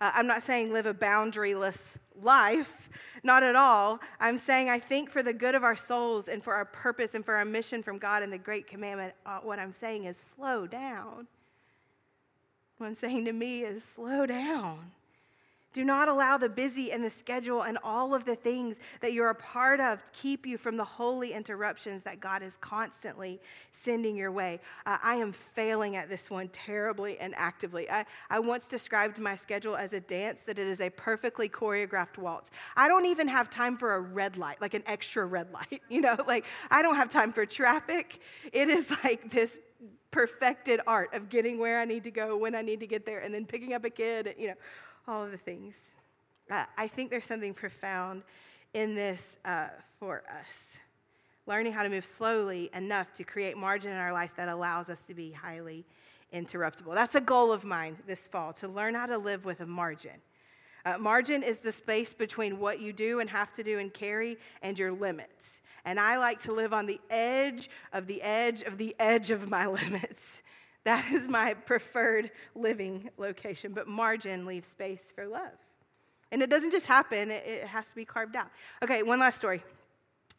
Uh, 0.00 0.10
I'm 0.14 0.26
not 0.26 0.42
saying 0.42 0.72
live 0.72 0.86
a 0.86 0.94
boundaryless 0.94 1.96
life, 2.22 2.88
not 3.22 3.42
at 3.42 3.54
all. 3.54 4.00
I'm 4.18 4.38
saying 4.38 4.70
I 4.70 4.78
think 4.78 5.10
for 5.10 5.22
the 5.22 5.32
good 5.32 5.54
of 5.54 5.62
our 5.62 5.76
souls 5.76 6.28
and 6.28 6.42
for 6.42 6.54
our 6.54 6.64
purpose 6.64 7.14
and 7.14 7.24
for 7.24 7.36
our 7.36 7.44
mission 7.44 7.82
from 7.82 7.98
God 7.98 8.22
and 8.22 8.32
the 8.32 8.38
great 8.38 8.66
commandment, 8.66 9.14
uh, 9.26 9.40
what 9.40 9.58
I'm 9.58 9.72
saying 9.72 10.04
is 10.04 10.16
slow 10.16 10.66
down. 10.66 11.26
What 12.78 12.86
I'm 12.86 12.94
saying 12.94 13.26
to 13.26 13.32
me 13.32 13.60
is 13.60 13.84
slow 13.84 14.24
down. 14.24 14.90
Do 15.72 15.84
not 15.84 16.08
allow 16.08 16.36
the 16.36 16.48
busy 16.48 16.90
and 16.90 17.04
the 17.04 17.10
schedule 17.10 17.62
and 17.62 17.78
all 17.84 18.12
of 18.12 18.24
the 18.24 18.34
things 18.34 18.78
that 19.00 19.12
you're 19.12 19.30
a 19.30 19.34
part 19.34 19.78
of 19.78 20.02
to 20.02 20.10
keep 20.10 20.44
you 20.44 20.58
from 20.58 20.76
the 20.76 20.84
holy 20.84 21.32
interruptions 21.32 22.02
that 22.02 22.18
God 22.18 22.42
is 22.42 22.56
constantly 22.60 23.40
sending 23.70 24.16
your 24.16 24.32
way. 24.32 24.58
Uh, 24.84 24.98
I 25.00 25.14
am 25.14 25.30
failing 25.30 25.94
at 25.94 26.08
this 26.08 26.28
one 26.28 26.48
terribly 26.48 27.18
and 27.20 27.34
actively. 27.36 27.88
I, 27.88 28.04
I 28.30 28.40
once 28.40 28.66
described 28.66 29.18
my 29.18 29.36
schedule 29.36 29.76
as 29.76 29.92
a 29.92 30.00
dance 30.00 30.42
that 30.42 30.58
it 30.58 30.66
is 30.66 30.80
a 30.80 30.90
perfectly 30.90 31.48
choreographed 31.48 32.18
waltz. 32.18 32.50
I 32.76 32.88
don't 32.88 33.06
even 33.06 33.28
have 33.28 33.48
time 33.48 33.76
for 33.76 33.94
a 33.94 34.00
red 34.00 34.36
light, 34.36 34.60
like 34.60 34.74
an 34.74 34.82
extra 34.86 35.24
red 35.24 35.52
light. 35.54 35.82
You 35.88 36.00
know, 36.00 36.16
like 36.26 36.46
I 36.72 36.82
don't 36.82 36.96
have 36.96 37.10
time 37.10 37.32
for 37.32 37.46
traffic. 37.46 38.20
It 38.52 38.68
is 38.68 38.90
like 39.04 39.30
this 39.30 39.60
perfected 40.10 40.80
art 40.88 41.14
of 41.14 41.28
getting 41.28 41.58
where 41.60 41.78
I 41.78 41.84
need 41.84 42.02
to 42.02 42.10
go, 42.10 42.36
when 42.36 42.56
I 42.56 42.62
need 42.62 42.80
to 42.80 42.88
get 42.88 43.06
there, 43.06 43.20
and 43.20 43.32
then 43.32 43.46
picking 43.46 43.72
up 43.72 43.84
a 43.84 43.90
kid, 43.90 44.34
you 44.36 44.48
know 44.48 44.54
all 45.10 45.24
of 45.24 45.32
the 45.32 45.38
things. 45.38 45.74
Uh, 46.50 46.64
I 46.78 46.86
think 46.86 47.10
there's 47.10 47.26
something 47.26 47.52
profound 47.52 48.22
in 48.74 48.94
this 48.94 49.36
uh, 49.44 49.68
for 49.98 50.22
us. 50.30 50.66
Learning 51.46 51.72
how 51.72 51.82
to 51.82 51.88
move 51.88 52.04
slowly 52.04 52.70
enough 52.74 53.12
to 53.14 53.24
create 53.24 53.56
margin 53.56 53.90
in 53.90 53.98
our 53.98 54.12
life 54.12 54.30
that 54.36 54.48
allows 54.48 54.88
us 54.88 55.02
to 55.02 55.14
be 55.14 55.32
highly 55.32 55.84
interruptible. 56.32 56.94
That's 56.94 57.16
a 57.16 57.20
goal 57.20 57.50
of 57.52 57.64
mine 57.64 57.96
this 58.06 58.28
fall 58.28 58.52
to 58.54 58.68
learn 58.68 58.94
how 58.94 59.06
to 59.06 59.18
live 59.18 59.44
with 59.44 59.60
a 59.60 59.66
margin. 59.66 60.12
Uh, 60.84 60.96
margin 60.96 61.42
is 61.42 61.58
the 61.58 61.72
space 61.72 62.14
between 62.14 62.60
what 62.60 62.80
you 62.80 62.92
do 62.92 63.18
and 63.18 63.28
have 63.28 63.52
to 63.56 63.64
do 63.64 63.78
and 63.80 63.92
carry 63.92 64.38
and 64.62 64.78
your 64.78 64.92
limits. 64.92 65.60
And 65.84 65.98
I 65.98 66.18
like 66.18 66.38
to 66.42 66.52
live 66.52 66.72
on 66.72 66.86
the 66.86 67.00
edge 67.10 67.68
of 67.92 68.06
the 68.06 68.22
edge 68.22 68.62
of 68.62 68.78
the 68.78 68.94
edge 69.00 69.30
of 69.30 69.48
my 69.50 69.66
limits. 69.66 70.42
That 70.84 71.10
is 71.12 71.28
my 71.28 71.54
preferred 71.54 72.30
living 72.54 73.10
location. 73.18 73.72
But 73.72 73.86
margin 73.86 74.46
leaves 74.46 74.68
space 74.68 75.02
for 75.14 75.26
love. 75.26 75.52
And 76.32 76.42
it 76.42 76.48
doesn't 76.48 76.70
just 76.70 76.86
happen, 76.86 77.30
it, 77.30 77.64
has 77.64 77.88
to 77.88 77.96
be 77.96 78.04
carved 78.04 78.36
out. 78.36 78.50
Okay, 78.84 79.02
one 79.02 79.18
last 79.18 79.36
story 79.36 79.62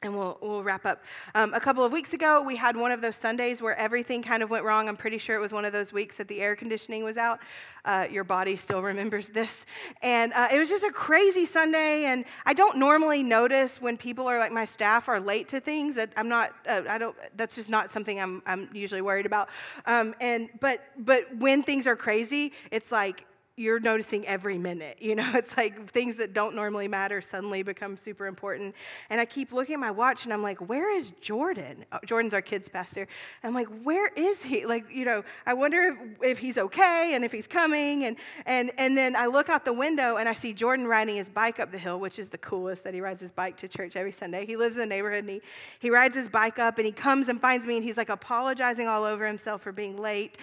and 0.03 0.17
we'll, 0.17 0.37
we'll 0.41 0.63
wrap 0.63 0.85
up. 0.87 1.03
Um, 1.35 1.53
a 1.53 1.59
couple 1.59 1.85
of 1.85 1.91
weeks 1.91 2.13
ago, 2.13 2.41
we 2.41 2.55
had 2.55 2.75
one 2.75 2.91
of 2.91 3.01
those 3.01 3.15
Sundays 3.15 3.61
where 3.61 3.77
everything 3.77 4.23
kind 4.23 4.41
of 4.41 4.49
went 4.49 4.65
wrong. 4.65 4.87
I'm 4.87 4.97
pretty 4.97 5.19
sure 5.19 5.35
it 5.35 5.39
was 5.39 5.53
one 5.53 5.63
of 5.63 5.73
those 5.73 5.93
weeks 5.93 6.17
that 6.17 6.27
the 6.27 6.41
air 6.41 6.55
conditioning 6.55 7.03
was 7.03 7.17
out. 7.17 7.39
Uh, 7.85 8.07
your 8.09 8.23
body 8.23 8.55
still 8.55 8.81
remembers 8.91 9.27
this. 9.27 9.65
And 10.01 10.33
uh, 10.33 10.47
it 10.51 10.57
was 10.57 10.69
just 10.69 10.83
a 10.83 10.91
crazy 10.91 11.45
Sunday. 11.45 12.05
And 12.05 12.25
I 12.47 12.53
don't 12.53 12.77
normally 12.77 13.21
notice 13.21 13.79
when 13.79 13.95
people 13.95 14.27
are 14.27 14.39
like 14.39 14.51
my 14.51 14.65
staff 14.65 15.07
are 15.07 15.19
late 15.19 15.47
to 15.49 15.59
things. 15.59 15.93
That 15.93 16.09
I'm 16.17 16.27
not, 16.27 16.55
uh, 16.67 16.81
I 16.89 16.97
don't, 16.97 17.15
that's 17.35 17.53
just 17.53 17.69
not 17.69 17.91
something 17.91 18.19
I'm, 18.19 18.41
I'm 18.47 18.69
usually 18.73 19.01
worried 19.01 19.27
about. 19.27 19.49
Um, 19.85 20.15
and, 20.19 20.49
but, 20.59 20.81
but 20.97 21.25
when 21.37 21.61
things 21.61 21.85
are 21.85 21.95
crazy, 21.95 22.53
it's 22.71 22.91
like, 22.91 23.27
you're 23.57 23.79
noticing 23.79 24.25
every 24.27 24.57
minute. 24.57 24.97
You 24.99 25.15
know, 25.15 25.29
it's 25.35 25.55
like 25.57 25.89
things 25.91 26.15
that 26.17 26.33
don't 26.33 26.55
normally 26.55 26.87
matter 26.87 27.21
suddenly 27.21 27.63
become 27.63 27.97
super 27.97 28.27
important. 28.27 28.75
And 29.09 29.19
I 29.19 29.25
keep 29.25 29.51
looking 29.51 29.73
at 29.73 29.79
my 29.79 29.91
watch 29.91 30.25
and 30.25 30.33
I'm 30.33 30.41
like, 30.41 30.69
where 30.69 30.93
is 30.95 31.11
Jordan? 31.21 31.85
Oh, 31.91 31.99
Jordan's 32.05 32.33
our 32.33 32.41
kids' 32.41 32.69
pastor. 32.69 33.07
I'm 33.43 33.53
like, 33.53 33.67
where 33.83 34.07
is 34.15 34.41
he? 34.43 34.65
Like, 34.71 34.85
you 34.89 35.03
know, 35.03 35.25
I 35.45 35.53
wonder 35.53 35.97
if, 36.21 36.23
if 36.23 36.37
he's 36.37 36.57
okay 36.57 37.11
and 37.13 37.25
if 37.25 37.31
he's 37.33 37.45
coming. 37.45 38.05
And, 38.05 38.15
and, 38.45 38.71
and 38.77 38.97
then 38.97 39.17
I 39.17 39.25
look 39.25 39.49
out 39.49 39.65
the 39.65 39.73
window 39.73 40.15
and 40.15 40.29
I 40.29 40.33
see 40.33 40.53
Jordan 40.53 40.87
riding 40.87 41.17
his 41.17 41.27
bike 41.27 41.59
up 41.59 41.73
the 41.73 41.77
hill, 41.77 41.99
which 41.99 42.17
is 42.19 42.29
the 42.29 42.37
coolest 42.37 42.85
that 42.85 42.93
he 42.93 43.01
rides 43.01 43.19
his 43.19 43.31
bike 43.31 43.57
to 43.57 43.67
church 43.67 43.97
every 43.97 44.13
Sunday. 44.13 44.45
He 44.45 44.55
lives 44.55 44.77
in 44.77 44.79
the 44.79 44.85
neighborhood 44.85 45.25
and 45.25 45.29
he, 45.29 45.41
he 45.79 45.89
rides 45.89 46.15
his 46.15 46.29
bike 46.29 46.57
up 46.57 46.77
and 46.77 46.85
he 46.85 46.93
comes 46.93 47.27
and 47.27 47.41
finds 47.41 47.67
me 47.67 47.75
and 47.75 47.83
he's 47.83 47.97
like 47.97 48.07
apologizing 48.07 48.87
all 48.87 49.03
over 49.03 49.27
himself 49.27 49.61
for 49.61 49.73
being 49.73 49.97
late. 49.97 50.37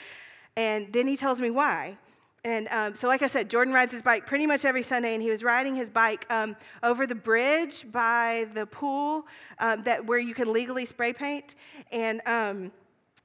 And 0.57 0.93
then 0.93 1.07
he 1.07 1.17
tells 1.17 1.41
me 1.41 1.49
why. 1.49 1.97
And 2.45 2.69
um, 2.71 2.95
so, 2.95 3.09
like 3.09 3.23
I 3.23 3.27
said, 3.27 3.51
Jordan 3.51 3.75
rides 3.75 3.93
his 3.93 4.03
bike 4.03 4.27
pretty 4.27 4.47
much 4.47 4.65
every 4.65 4.83
Sunday, 4.83 5.15
and 5.15 5.23
he 5.23 5.31
was 5.31 5.43
riding 5.43 5.75
his 5.75 5.91
bike 5.91 6.25
um, 6.31 6.57
over 6.83 7.07
the 7.07 7.15
bridge 7.15 7.91
by 7.91 8.47
the 8.55 8.67
pool 8.67 9.27
um, 9.59 9.83
that 9.83 10.07
where 10.07 10.19
you 10.19 10.35
can 10.35 10.53
legally 10.53 10.85
spray 10.85 11.13
paint. 11.13 11.57
And 11.91 12.21
um, 12.27 12.73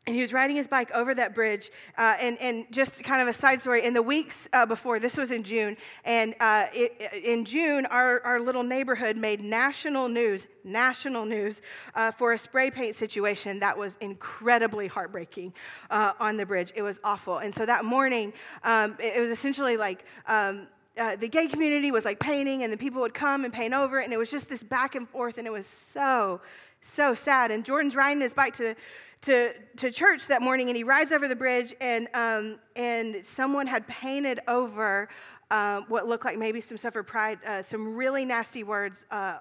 and 0.05 0.15
he 0.15 0.21
was 0.21 0.33
riding 0.33 0.55
his 0.55 0.67
bike 0.67 0.91
over 0.91 1.13
that 1.15 1.33
bridge. 1.33 1.71
Uh, 1.97 2.15
and, 2.19 2.37
and 2.41 2.65
just 2.71 3.03
kind 3.03 3.21
of 3.21 3.27
a 3.27 3.33
side 3.33 3.61
story 3.61 3.83
in 3.83 3.93
the 3.93 4.01
weeks 4.01 4.49
uh, 4.51 4.65
before, 4.65 4.99
this 4.99 5.15
was 5.15 5.31
in 5.31 5.43
June, 5.43 5.77
and 6.03 6.35
uh, 6.39 6.65
it, 6.73 7.01
in 7.23 7.45
June, 7.45 7.85
our, 7.87 8.21
our 8.21 8.39
little 8.39 8.63
neighborhood 8.63 9.15
made 9.15 9.41
national 9.41 10.09
news, 10.09 10.47
national 10.63 11.25
news 11.25 11.61
uh, 11.95 12.11
for 12.11 12.33
a 12.33 12.37
spray 12.37 12.69
paint 12.69 12.95
situation 12.95 13.59
that 13.59 13.77
was 13.77 13.97
incredibly 14.01 14.87
heartbreaking 14.87 15.53
uh, 15.89 16.13
on 16.19 16.35
the 16.35 16.45
bridge. 16.45 16.73
It 16.75 16.81
was 16.81 16.99
awful. 17.03 17.37
And 17.37 17.53
so 17.55 17.65
that 17.65 17.85
morning, 17.85 18.33
um, 18.63 18.97
it, 18.99 19.17
it, 19.17 19.19
was 19.19 19.29
essentially 19.29 19.77
like, 19.77 20.05
um, 20.27 20.67
uh, 20.97 21.15
the 21.15 21.27
gay 21.27 21.47
community 21.47 21.91
was 21.91 22.05
like 22.05 22.19
painting, 22.19 22.63
and 22.63 22.71
the 22.71 22.77
people 22.77 23.01
would 23.01 23.13
come 23.13 23.45
and 23.45 23.53
paint 23.53 23.73
over 23.73 23.99
it, 23.99 24.03
and 24.03 24.13
it 24.13 24.17
was 24.17 24.29
just 24.29 24.49
this 24.49 24.63
back 24.63 24.95
and 24.95 25.09
forth, 25.09 25.37
and 25.37 25.47
it 25.47 25.51
was 25.51 25.65
so, 25.65 26.41
so 26.83 27.15
sad. 27.15 27.49
And 27.49 27.65
Jordan's 27.65 27.95
riding 27.95 28.21
his 28.21 28.33
bike 28.33 28.53
to 28.55 28.75
to, 29.23 29.53
to 29.77 29.89
church 29.89 30.27
that 30.27 30.41
morning 30.41 30.67
and 30.67 30.75
he 30.75 30.83
rides 30.83 31.13
over 31.13 31.29
the 31.29 31.35
bridge 31.35 31.73
and, 31.79 32.09
um, 32.13 32.59
and 32.75 33.25
someone 33.25 33.67
had 33.67 33.87
painted 33.87 34.41
over 34.49 35.07
uh, 35.49 35.81
what 35.87 36.07
looked 36.07 36.25
like 36.25 36.37
maybe 36.37 36.59
some 36.59 36.77
suffer 36.77 37.03
pride, 37.03 37.39
uh, 37.45 37.61
some 37.61 37.95
really 37.95 38.25
nasty 38.25 38.63
words, 38.63 39.05
uh, 39.11 39.37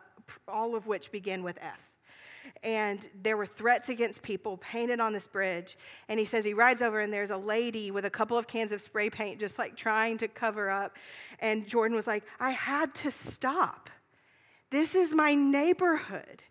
all 0.47 0.77
of 0.77 0.87
which 0.87 1.11
begin 1.11 1.43
with 1.43 1.59
F. 1.61 1.81
And 2.63 3.09
there 3.23 3.37
were 3.37 3.47
threats 3.47 3.89
against 3.89 4.23
people 4.23 4.57
painted 4.59 5.01
on 5.01 5.13
this 5.13 5.27
bridge. 5.27 5.77
And 6.09 6.21
he 6.21 6.27
says 6.27 6.45
he 6.45 6.55
rides 6.55 6.81
over, 6.81 7.01
and 7.01 7.13
there's 7.13 7.33
a 7.33 7.37
lady 7.37 7.91
with 7.91 8.05
a 8.05 8.11
couple 8.11 8.39
of 8.39 8.47
cans 8.47 8.71
of 8.71 8.81
spray 8.81 9.11
paint 9.11 9.41
just 9.41 9.59
like 9.59 9.75
trying 9.75 10.17
to 10.19 10.29
cover 10.29 10.71
up. 10.71 10.97
And 11.41 11.67
Jordan 11.67 11.97
was 11.97 12.07
like, 12.07 12.25
I 12.39 12.51
had 12.51 12.95
to 12.97 13.11
stop. 13.11 13.91
This 14.71 14.95
is 14.95 15.13
my 15.13 15.35
neighborhood. 15.35 16.45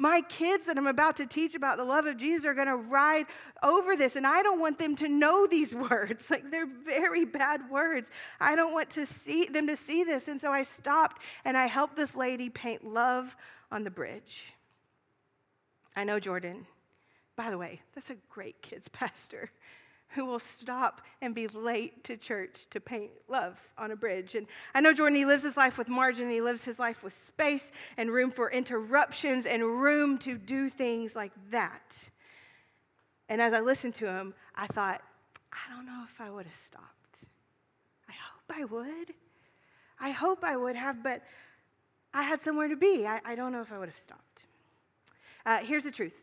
My 0.00 0.22
kids 0.22 0.64
that 0.64 0.78
I'm 0.78 0.86
about 0.86 1.16
to 1.16 1.26
teach 1.26 1.54
about 1.54 1.76
the 1.76 1.84
love 1.84 2.06
of 2.06 2.16
Jesus 2.16 2.46
are 2.46 2.54
going 2.54 2.68
to 2.68 2.76
ride 2.76 3.26
over 3.62 3.96
this, 3.96 4.16
and 4.16 4.26
I 4.26 4.42
don't 4.42 4.58
want 4.58 4.78
them 4.78 4.96
to 4.96 5.08
know 5.08 5.46
these 5.46 5.74
words. 5.90 6.30
Like 6.30 6.50
they're 6.50 6.64
very 6.66 7.26
bad 7.26 7.68
words. 7.70 8.10
I 8.40 8.56
don't 8.56 8.72
want 8.72 8.88
to 8.90 9.04
see 9.04 9.44
them 9.44 9.66
to 9.66 9.76
see 9.76 10.02
this. 10.02 10.28
And 10.28 10.40
so 10.40 10.50
I 10.50 10.62
stopped 10.62 11.20
and 11.44 11.54
I 11.54 11.66
helped 11.66 11.96
this 11.96 12.16
lady 12.16 12.48
paint 12.48 12.82
love 12.82 13.36
on 13.70 13.84
the 13.84 13.90
bridge. 13.90 14.54
I 15.94 16.04
know 16.04 16.18
Jordan. 16.18 16.66
By 17.36 17.50
the 17.50 17.58
way, 17.58 17.82
that's 17.94 18.08
a 18.08 18.16
great 18.30 18.62
kids 18.62 18.88
pastor 18.92 19.50
who 20.10 20.24
will 20.24 20.38
stop 20.38 21.02
and 21.22 21.34
be 21.34 21.46
late 21.48 22.02
to 22.04 22.16
church 22.16 22.66
to 22.70 22.80
paint 22.80 23.10
love 23.28 23.58
on 23.78 23.92
a 23.92 23.96
bridge. 23.96 24.34
And 24.34 24.46
I 24.74 24.80
know 24.80 24.92
Jordan, 24.92 25.16
he 25.16 25.24
lives 25.24 25.42
his 25.42 25.56
life 25.56 25.78
with 25.78 25.88
margin, 25.88 26.28
he 26.28 26.40
lives 26.40 26.64
his 26.64 26.78
life 26.78 27.02
with 27.02 27.12
space 27.12 27.70
and 27.96 28.10
room 28.10 28.30
for 28.30 28.50
interruptions 28.50 29.46
and 29.46 29.62
room 29.62 30.18
to 30.18 30.36
do 30.36 30.68
things 30.68 31.14
like 31.14 31.32
that. 31.50 31.96
And 33.28 33.40
as 33.40 33.52
I 33.52 33.60
listened 33.60 33.94
to 33.96 34.08
him, 34.08 34.34
I 34.56 34.66
thought, 34.66 35.00
I 35.52 35.74
don't 35.74 35.86
know 35.86 36.04
if 36.04 36.20
I 36.20 36.30
would 36.30 36.46
have 36.46 36.56
stopped. 36.56 36.86
I 38.08 38.12
hope 38.12 38.58
I 38.58 38.64
would. 38.64 39.14
I 40.00 40.10
hope 40.10 40.42
I 40.42 40.56
would 40.56 40.76
have, 40.76 41.02
but 41.02 41.22
I 42.12 42.22
had 42.22 42.42
somewhere 42.42 42.68
to 42.68 42.76
be. 42.76 43.06
I, 43.06 43.20
I 43.24 43.34
don't 43.36 43.52
know 43.52 43.60
if 43.60 43.72
I 43.72 43.78
would 43.78 43.88
have 43.88 43.98
stopped. 43.98 44.46
Uh, 45.46 45.58
here's 45.58 45.84
the 45.84 45.90
truth 45.90 46.20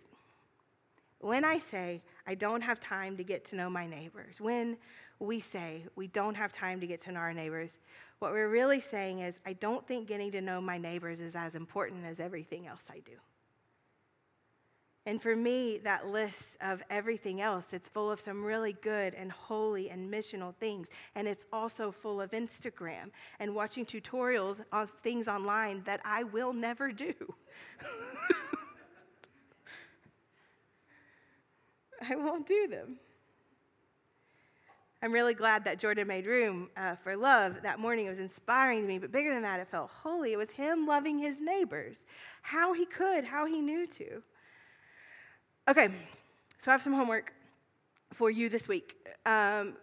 when 1.19 1.43
I 1.43 1.57
say, 1.57 2.01
I 2.27 2.35
don't 2.35 2.61
have 2.61 2.79
time 2.79 3.15
to 3.17 3.23
get 3.23 3.45
to 3.45 3.55
know 3.55 3.69
my 3.69 3.87
neighbors, 3.87 4.41
when 4.41 4.77
we 5.19 5.39
say 5.39 5.83
we 5.95 6.07
don't 6.07 6.35
have 6.35 6.51
time 6.51 6.79
to 6.81 6.87
get 6.87 7.01
to 7.01 7.11
know 7.11 7.21
our 7.21 7.33
neighbors, 7.33 7.79
what 8.19 8.31
we're 8.31 8.49
really 8.49 8.79
saying 8.79 9.19
is, 9.19 9.39
I 9.45 9.53
don't 9.53 9.87
think 9.87 10.07
getting 10.07 10.31
to 10.31 10.41
know 10.41 10.59
my 10.59 10.77
neighbors 10.77 11.21
is 11.21 11.35
as 11.35 11.55
important 11.55 12.05
as 12.05 12.19
everything 12.19 12.67
else 12.67 12.85
I 12.89 12.99
do. 12.99 13.13
And 15.05 15.21
for 15.21 15.37
me, 15.37 15.77
that 15.85 16.07
list 16.07 16.57
of 16.59 16.83
everything 16.89 17.39
else, 17.39 17.71
it's 17.71 17.87
full 17.87 18.11
of 18.11 18.19
some 18.19 18.43
really 18.43 18.73
good 18.73 19.13
and 19.13 19.31
holy 19.31 19.89
and 19.89 20.11
missional 20.11 20.53
things. 20.55 20.89
And 21.15 21.29
it's 21.29 21.45
also 21.53 21.93
full 21.93 22.19
of 22.19 22.31
Instagram 22.31 23.11
and 23.39 23.55
watching 23.55 23.85
tutorials 23.85 24.59
of 24.73 24.89
things 25.01 25.29
online 25.29 25.81
that 25.85 26.01
I 26.03 26.23
will 26.23 26.51
never 26.51 26.91
do. 26.91 27.13
I 32.01 32.15
won't 32.15 32.47
do 32.47 32.67
them. 32.67 32.97
I'm 35.03 35.11
really 35.11 35.35
glad 35.35 35.63
that 35.65 35.77
Jordan 35.77 36.07
made 36.07 36.25
room 36.25 36.69
uh, 36.75 36.95
for 36.95 37.15
love 37.15 37.61
that 37.61 37.79
morning. 37.79 38.07
It 38.07 38.09
was 38.09 38.19
inspiring 38.19 38.81
to 38.81 38.87
me, 38.87 38.97
but 38.97 39.11
bigger 39.11 39.31
than 39.31 39.43
that, 39.43 39.59
it 39.59 39.67
felt 39.67 39.91
holy. 39.91 40.33
It 40.33 40.37
was 40.37 40.49
him 40.49 40.87
loving 40.87 41.19
his 41.19 41.39
neighbors, 41.39 42.01
how 42.41 42.73
he 42.73 42.85
could, 42.85 43.23
how 43.23 43.45
he 43.45 43.61
knew 43.61 43.85
to. 43.85 44.23
Okay, 45.69 45.89
so 46.59 46.71
I 46.71 46.73
have 46.73 46.81
some 46.81 46.93
homework 46.93 47.33
for 48.11 48.31
you 48.31 48.49
this 48.49 48.67
week. 48.67 48.95
Um, 49.25 49.75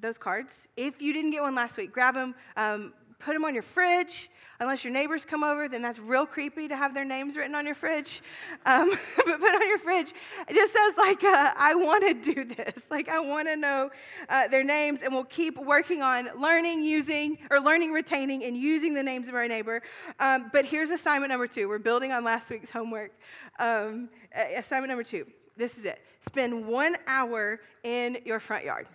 those 0.00 0.16
cards, 0.16 0.66
if 0.76 1.02
you 1.02 1.12
didn't 1.12 1.32
get 1.32 1.42
one 1.42 1.54
last 1.54 1.76
week, 1.76 1.92
grab 1.92 2.14
them. 2.14 2.34
Um, 2.56 2.94
put 3.24 3.34
them 3.34 3.44
on 3.44 3.54
your 3.54 3.62
fridge. 3.62 4.30
Unless 4.60 4.84
your 4.84 4.92
neighbors 4.92 5.24
come 5.24 5.42
over, 5.42 5.68
then 5.68 5.82
that's 5.82 5.98
real 5.98 6.24
creepy 6.24 6.68
to 6.68 6.76
have 6.76 6.94
their 6.94 7.04
names 7.04 7.36
written 7.36 7.56
on 7.56 7.66
your 7.66 7.74
fridge. 7.74 8.22
Um, 8.64 8.90
but 9.16 9.40
put 9.40 9.54
on 9.54 9.68
your 9.68 9.78
fridge. 9.78 10.12
It 10.48 10.54
just 10.54 10.72
says, 10.72 10.94
like, 10.96 11.24
uh, 11.24 11.52
I 11.56 11.74
want 11.74 12.06
to 12.06 12.14
do 12.34 12.44
this. 12.44 12.82
Like, 12.88 13.08
I 13.08 13.18
want 13.18 13.48
to 13.48 13.56
know 13.56 13.90
uh, 14.28 14.46
their 14.46 14.62
names, 14.62 15.02
and 15.02 15.12
we'll 15.12 15.24
keep 15.24 15.58
working 15.58 16.00
on 16.00 16.28
learning, 16.40 16.84
using, 16.84 17.38
or 17.50 17.58
learning, 17.58 17.90
retaining, 17.90 18.44
and 18.44 18.56
using 18.56 18.94
the 18.94 19.02
names 19.02 19.26
of 19.26 19.34
our 19.34 19.48
neighbor. 19.48 19.82
Um, 20.20 20.48
but 20.52 20.64
here's 20.64 20.90
assignment 20.90 21.30
number 21.30 21.48
two. 21.48 21.68
We're 21.68 21.80
building 21.80 22.12
on 22.12 22.22
last 22.22 22.48
week's 22.48 22.70
homework. 22.70 23.12
Um, 23.58 24.10
assignment 24.54 24.90
number 24.90 25.04
two. 25.04 25.26
This 25.56 25.76
is 25.76 25.84
it. 25.84 26.00
Spend 26.20 26.66
one 26.66 26.96
hour 27.08 27.58
in 27.82 28.18
your 28.24 28.38
front 28.38 28.64
yard 28.64 28.88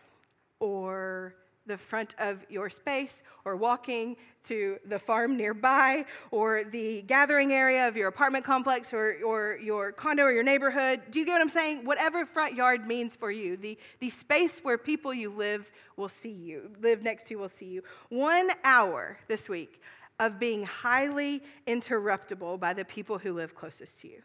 or 0.59 1.35
the 1.67 1.77
front 1.77 2.15
of 2.17 2.45
your 2.49 2.69
space 2.69 3.23
or 3.45 3.56
walking 3.56 4.15
to 4.45 4.77
the 4.86 4.97
farm 4.97 5.36
nearby 5.36 6.06
or 6.32 6.63
the 6.63 7.01
gathering 7.03 7.51
area 7.51 7.88
of 7.88 7.97
your 7.97 8.08
apartment 8.08 8.45
complex 8.45 8.93
or, 8.93 9.17
or 9.25 9.60
your 9.62 9.91
condo 9.91 10.23
or 10.23 10.32
your 10.32 10.43
neighborhood. 10.43 11.01
Do 11.12 11.19
you 11.19 11.25
get 11.25 11.34
what 11.34 11.41
I'm 11.41 11.49
saying? 11.49 11.86
Whatever 11.86 12.25
front 12.25 12.56
yard 12.56 12.88
means 12.88 13.15
for 13.15 13.30
you, 13.30 13.58
the, 13.58 13.77
the 13.99 14.10
space 14.10 14.60
where 14.60 14.77
people 14.77 15.13
you 15.13 15.30
live 15.30 15.69
will 15.97 16.10
see 16.10 16.32
you, 16.32 16.71
live 16.82 17.03
next 17.03 17.27
to 17.27 17.36
will 17.36 17.49
see 17.49 17.65
you. 17.65 17.84
One 18.10 18.49
hour 18.63 19.17
this 19.27 19.49
week 19.49 19.82
of 20.19 20.39
being 20.39 20.63
highly 20.63 21.43
interruptible 21.67 22.60
by 22.60 22.73
the 22.73 22.86
people 22.86 23.17
who 23.17 23.34
live 23.34 23.53
closest 23.53 23.99
to 24.01 24.08
you. 24.08 24.21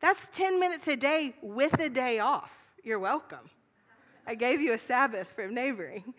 That's 0.00 0.26
10 0.32 0.58
minutes 0.58 0.88
a 0.88 0.96
day 0.96 1.34
with 1.42 1.78
a 1.78 1.88
day 1.88 2.18
off. 2.18 2.52
You're 2.82 2.98
welcome. 2.98 3.50
I 4.26 4.34
gave 4.34 4.60
you 4.60 4.72
a 4.72 4.78
Sabbath 4.78 5.28
from 5.28 5.54
neighboring. 5.54 6.14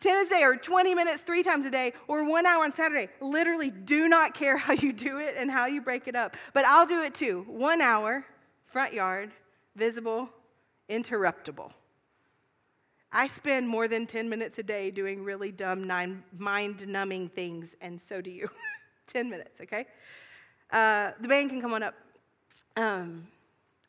Tennis 0.00 0.28
day 0.28 0.42
or 0.42 0.56
20 0.56 0.94
minutes 0.94 1.22
three 1.22 1.42
times 1.42 1.64
a 1.66 1.70
day 1.70 1.92
or 2.08 2.24
one 2.24 2.46
hour 2.46 2.64
on 2.64 2.72
Saturday. 2.72 3.08
Literally, 3.20 3.70
do 3.70 4.08
not 4.08 4.34
care 4.34 4.56
how 4.66 4.72
you 4.74 4.92
do 4.92 5.18
it 5.18 5.34
and 5.36 5.50
how 5.50 5.66
you 5.66 5.80
break 5.80 6.08
it 6.08 6.16
up. 6.16 6.36
But 6.52 6.64
I'll 6.66 6.86
do 6.86 7.02
it 7.02 7.14
too. 7.14 7.44
One 7.48 7.80
hour, 7.80 8.24
front 8.66 8.92
yard, 8.92 9.32
visible, 9.74 10.28
interruptible. 10.88 11.70
I 13.12 13.28
spend 13.28 13.68
more 13.68 13.88
than 13.88 14.06
10 14.06 14.28
minutes 14.28 14.58
a 14.58 14.62
day 14.62 14.90
doing 14.90 15.24
really 15.24 15.50
dumb, 15.50 15.86
mind 15.86 16.86
numbing 16.86 17.28
things, 17.30 17.74
and 17.80 18.00
so 18.00 18.20
do 18.20 18.30
you. 18.30 18.50
10 19.06 19.30
minutes, 19.30 19.60
okay? 19.60 19.86
Uh, 20.70 21.12
the 21.20 21.28
band 21.28 21.48
can 21.50 21.60
come 21.60 21.72
on 21.72 21.82
up. 21.82 21.94
Um, 22.76 23.26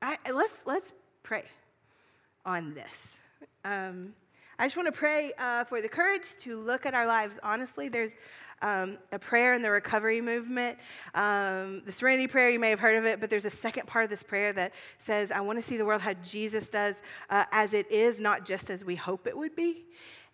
I, 0.01 0.17
let's, 0.31 0.63
let's 0.65 0.93
pray 1.23 1.43
on 2.45 2.73
this. 2.73 3.21
Um, 3.65 4.13
I 4.59 4.65
just 4.65 4.75
want 4.75 4.87
to 4.87 4.91
pray 4.91 5.33
uh, 5.37 5.65
for 5.65 5.81
the 5.81 5.87
courage 5.87 6.33
to 6.39 6.59
look 6.59 6.87
at 6.87 6.95
our 6.95 7.05
lives 7.05 7.37
honestly. 7.43 7.89
There's 7.89 8.13
um, 8.63 8.97
a 9.11 9.19
prayer 9.19 9.53
in 9.53 9.61
the 9.61 9.69
recovery 9.69 10.19
movement. 10.19 10.79
Um, 11.13 11.83
the 11.85 11.91
serenity 11.91 12.25
prayer, 12.25 12.49
you 12.49 12.59
may 12.59 12.71
have 12.71 12.79
heard 12.79 12.97
of 12.97 13.05
it, 13.05 13.19
but 13.19 13.29
there's 13.29 13.45
a 13.45 13.51
second 13.51 13.85
part 13.85 14.03
of 14.03 14.09
this 14.09 14.23
prayer 14.23 14.51
that 14.53 14.73
says, 14.97 15.29
I 15.29 15.41
want 15.41 15.59
to 15.59 15.63
see 15.63 15.77
the 15.77 15.85
world 15.85 16.01
how 16.01 16.13
Jesus 16.23 16.69
does, 16.69 17.03
uh, 17.29 17.45
as 17.51 17.75
it 17.75 17.91
is, 17.91 18.19
not 18.19 18.45
just 18.45 18.71
as 18.71 18.83
we 18.83 18.95
hope 18.95 19.27
it 19.27 19.37
would 19.37 19.55
be. 19.55 19.85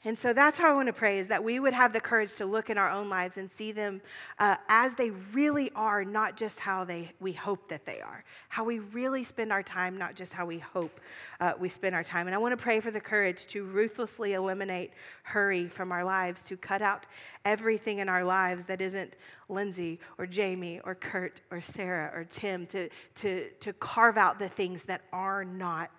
And 0.05 0.19
so 0.19 0.33
that's 0.33 0.59
how 0.59 0.69
I 0.69 0.73
want 0.73 0.87
to 0.87 0.93
pray 0.93 1.19
is 1.19 1.27
that 1.27 1.41
we 1.41 1.61
would 1.61 1.71
have 1.71 1.93
the 1.93 2.01
courage 2.01 2.35
to 2.35 2.45
look 2.45 2.69
in 2.69 2.77
our 2.77 2.89
own 2.89 3.09
lives 3.09 3.37
and 3.37 3.49
see 3.49 3.71
them 3.71 4.01
uh, 4.37 4.57
as 4.67 4.93
they 4.95 5.11
really 5.31 5.71
are, 5.75 6.03
not 6.03 6.35
just 6.35 6.59
how 6.59 6.83
they, 6.83 7.09
we 7.21 7.31
hope 7.31 7.69
that 7.69 7.85
they 7.85 8.01
are. 8.01 8.25
How 8.49 8.65
we 8.65 8.79
really 8.79 9.23
spend 9.23 9.53
our 9.53 9.63
time, 9.63 9.97
not 9.97 10.15
just 10.15 10.33
how 10.33 10.45
we 10.45 10.59
hope 10.59 10.99
uh, 11.39 11.53
we 11.57 11.69
spend 11.69 11.95
our 11.95 12.03
time. 12.03 12.27
And 12.27 12.35
I 12.35 12.37
want 12.37 12.51
to 12.51 12.61
pray 12.61 12.81
for 12.81 12.91
the 12.91 12.99
courage 12.99 13.47
to 13.47 13.63
ruthlessly 13.63 14.33
eliminate 14.33 14.91
hurry 15.23 15.69
from 15.69 15.93
our 15.93 16.03
lives, 16.03 16.41
to 16.43 16.57
cut 16.57 16.81
out 16.81 17.07
everything 17.45 17.99
in 17.99 18.09
our 18.09 18.25
lives 18.25 18.65
that 18.65 18.81
isn't 18.81 19.15
Lindsay 19.47 20.01
or 20.17 20.27
Jamie 20.27 20.81
or 20.83 20.95
Kurt 20.95 21.39
or 21.49 21.61
Sarah 21.61 22.11
or 22.13 22.25
Tim, 22.25 22.65
to, 22.67 22.89
to, 23.15 23.49
to 23.61 23.71
carve 23.73 24.17
out 24.17 24.37
the 24.37 24.49
things 24.49 24.83
that 24.83 25.01
are 25.13 25.45
not 25.45 25.91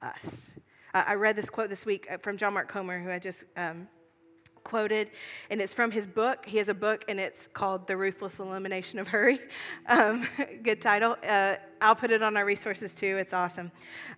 us. 0.00 0.52
I 1.06 1.14
read 1.14 1.36
this 1.36 1.50
quote 1.50 1.70
this 1.70 1.84
week 1.86 2.06
uh, 2.10 2.18
from 2.18 2.36
John 2.36 2.54
Mark 2.54 2.68
Comer, 2.68 3.00
who 3.00 3.10
I 3.10 3.18
just 3.18 3.44
um, 3.56 3.88
quoted, 4.68 5.10
and 5.50 5.62
it's 5.62 5.72
from 5.72 5.90
his 5.90 6.06
book. 6.06 6.44
He 6.44 6.58
has 6.58 6.68
a 6.68 6.74
book, 6.74 7.04
and 7.08 7.18
it's 7.18 7.48
called 7.48 7.86
The 7.86 7.96
Ruthless 7.96 8.38
Elimination 8.38 8.98
of 8.98 9.08
Hurry. 9.08 9.40
Um, 9.86 10.28
good 10.62 10.82
title. 10.82 11.16
Uh, 11.26 11.56
I'll 11.80 11.94
put 11.94 12.10
it 12.10 12.22
on 12.22 12.36
our 12.36 12.44
resources 12.44 12.94
too. 12.94 13.16
It's 13.16 13.32
awesome. 13.32 13.72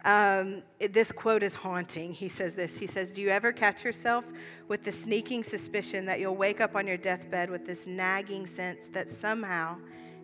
Um, 0.04 0.64
it, 0.80 0.92
this 0.92 1.12
quote 1.12 1.44
is 1.44 1.54
haunting. 1.54 2.12
He 2.12 2.28
says 2.28 2.56
this 2.56 2.76
He 2.76 2.88
says, 2.88 3.12
Do 3.12 3.22
you 3.22 3.28
ever 3.28 3.52
catch 3.52 3.84
yourself 3.84 4.26
with 4.66 4.82
the 4.82 4.90
sneaking 4.90 5.44
suspicion 5.44 6.04
that 6.06 6.18
you'll 6.18 6.34
wake 6.34 6.60
up 6.60 6.74
on 6.74 6.88
your 6.88 6.96
deathbed 6.96 7.50
with 7.50 7.64
this 7.66 7.86
nagging 7.86 8.46
sense 8.46 8.88
that 8.88 9.08
somehow, 9.08 9.76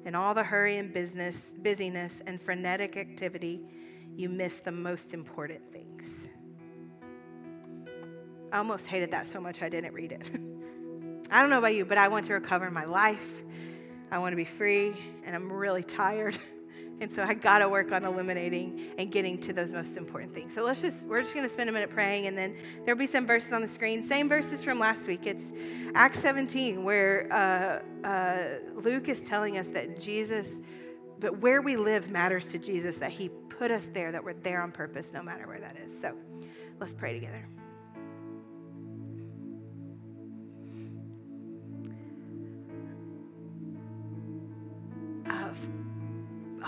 in 0.05 0.16
all 0.16 0.35
the 0.35 0.42
hurry 0.42 0.79
and 0.79 0.92
business, 0.92 1.53
busyness 1.62 2.23
and 2.27 2.42
frenetic 2.42 2.97
activity, 2.97 3.61
you 4.16 4.29
miss 4.29 4.59
the 4.59 4.73
most 4.73 5.14
important 5.14 5.62
things? 5.73 6.29
I 8.57 8.59
almost 8.59 8.87
hated 8.87 9.11
that 9.11 9.27
so 9.27 9.38
much 9.38 9.61
I 9.61 9.69
didn't 9.69 9.92
read 9.92 10.12
it. 10.12 10.31
I 11.31 11.42
don't 11.42 11.51
know 11.51 11.59
about 11.59 11.75
you, 11.75 11.85
but 11.85 11.99
I 11.99 12.09
want 12.09 12.25
to 12.25 12.33
recover 12.33 12.71
my 12.71 12.87
life. 12.87 13.42
I 14.11 14.19
want 14.19 14.33
to 14.33 14.37
be 14.37 14.47
free, 14.47 14.95
and 15.27 15.37
I'm 15.37 15.53
really 15.53 15.85
tired. 15.85 16.38
And 16.99 17.12
so 17.12 17.23
I 17.23 17.35
got 17.35 17.59
to 17.59 17.69
work 17.69 17.92
on 17.92 18.07
eliminating 18.07 18.95
and 18.97 19.12
getting 19.12 19.38
to 19.42 19.53
those 19.53 19.71
most 19.71 19.99
important 19.99 20.33
things. 20.33 20.55
So 20.55 20.64
let's 20.64 20.81
just, 20.81 21.07
we're 21.07 21.21
just 21.21 21.35
going 21.35 21.47
to 21.47 21.53
spend 21.53 21.69
a 21.69 21.73
minute 21.75 21.90
praying, 21.90 22.27
and 22.27 22.38
then 22.38 22.57
there'll 22.87 22.99
be 22.99 23.07
some 23.07 23.27
verses 23.27 23.53
on 23.53 23.61
the 23.61 23.69
screen. 23.69 24.03
Same 24.03 24.31
verses 24.31 24.64
from 24.64 24.79
last 24.79 25.07
week. 25.07 25.27
It's 25.27 25.53
Acts 25.95 26.21
17, 26.21 26.83
where 26.83 27.29
uh, 27.31 28.07
uh, 28.09 28.47
Luke 28.77 29.11
is 29.11 29.21
telling 29.21 29.59
us 29.59 29.69
that 29.69 30.01
Jesus, 30.01 30.62
but 31.21 31.37
where 31.40 31.61
we 31.61 31.77
live 31.77 32.11
matters 32.11 32.47
to 32.53 32.59
Jesus, 32.59 32.97
that 32.97 33.11
he 33.11 33.29
put 33.51 33.71
us 33.71 33.88
there, 33.92 34.11
that 34.11 34.25
we're 34.25 34.33
there 34.33 34.62
on 34.62 34.73
purpose, 34.73 35.12
no 35.12 35.21
matter 35.23 35.47
where 35.47 35.61
that 35.61 35.77
is. 35.77 36.01
So 36.01 36.16
let's 36.81 36.95
pray 36.95 37.12
together. 37.12 37.47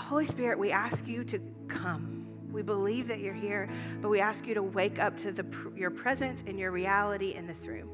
Holy 0.09 0.25
Spirit, 0.25 0.57
we 0.57 0.71
ask 0.71 1.07
you 1.07 1.23
to 1.23 1.39
come. 1.67 2.25
We 2.51 2.63
believe 2.63 3.07
that 3.09 3.19
you're 3.19 3.31
here, 3.31 3.69
but 4.01 4.09
we 4.09 4.19
ask 4.19 4.47
you 4.47 4.55
to 4.55 4.63
wake 4.63 4.97
up 4.97 5.15
to 5.17 5.31
the, 5.31 5.45
your 5.75 5.91
presence 5.91 6.43
and 6.47 6.57
your 6.57 6.71
reality 6.71 7.35
in 7.35 7.45
this 7.45 7.67
room. 7.67 7.87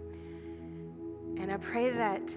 And 1.38 1.52
I 1.52 1.58
pray 1.58 1.90
that 1.90 2.34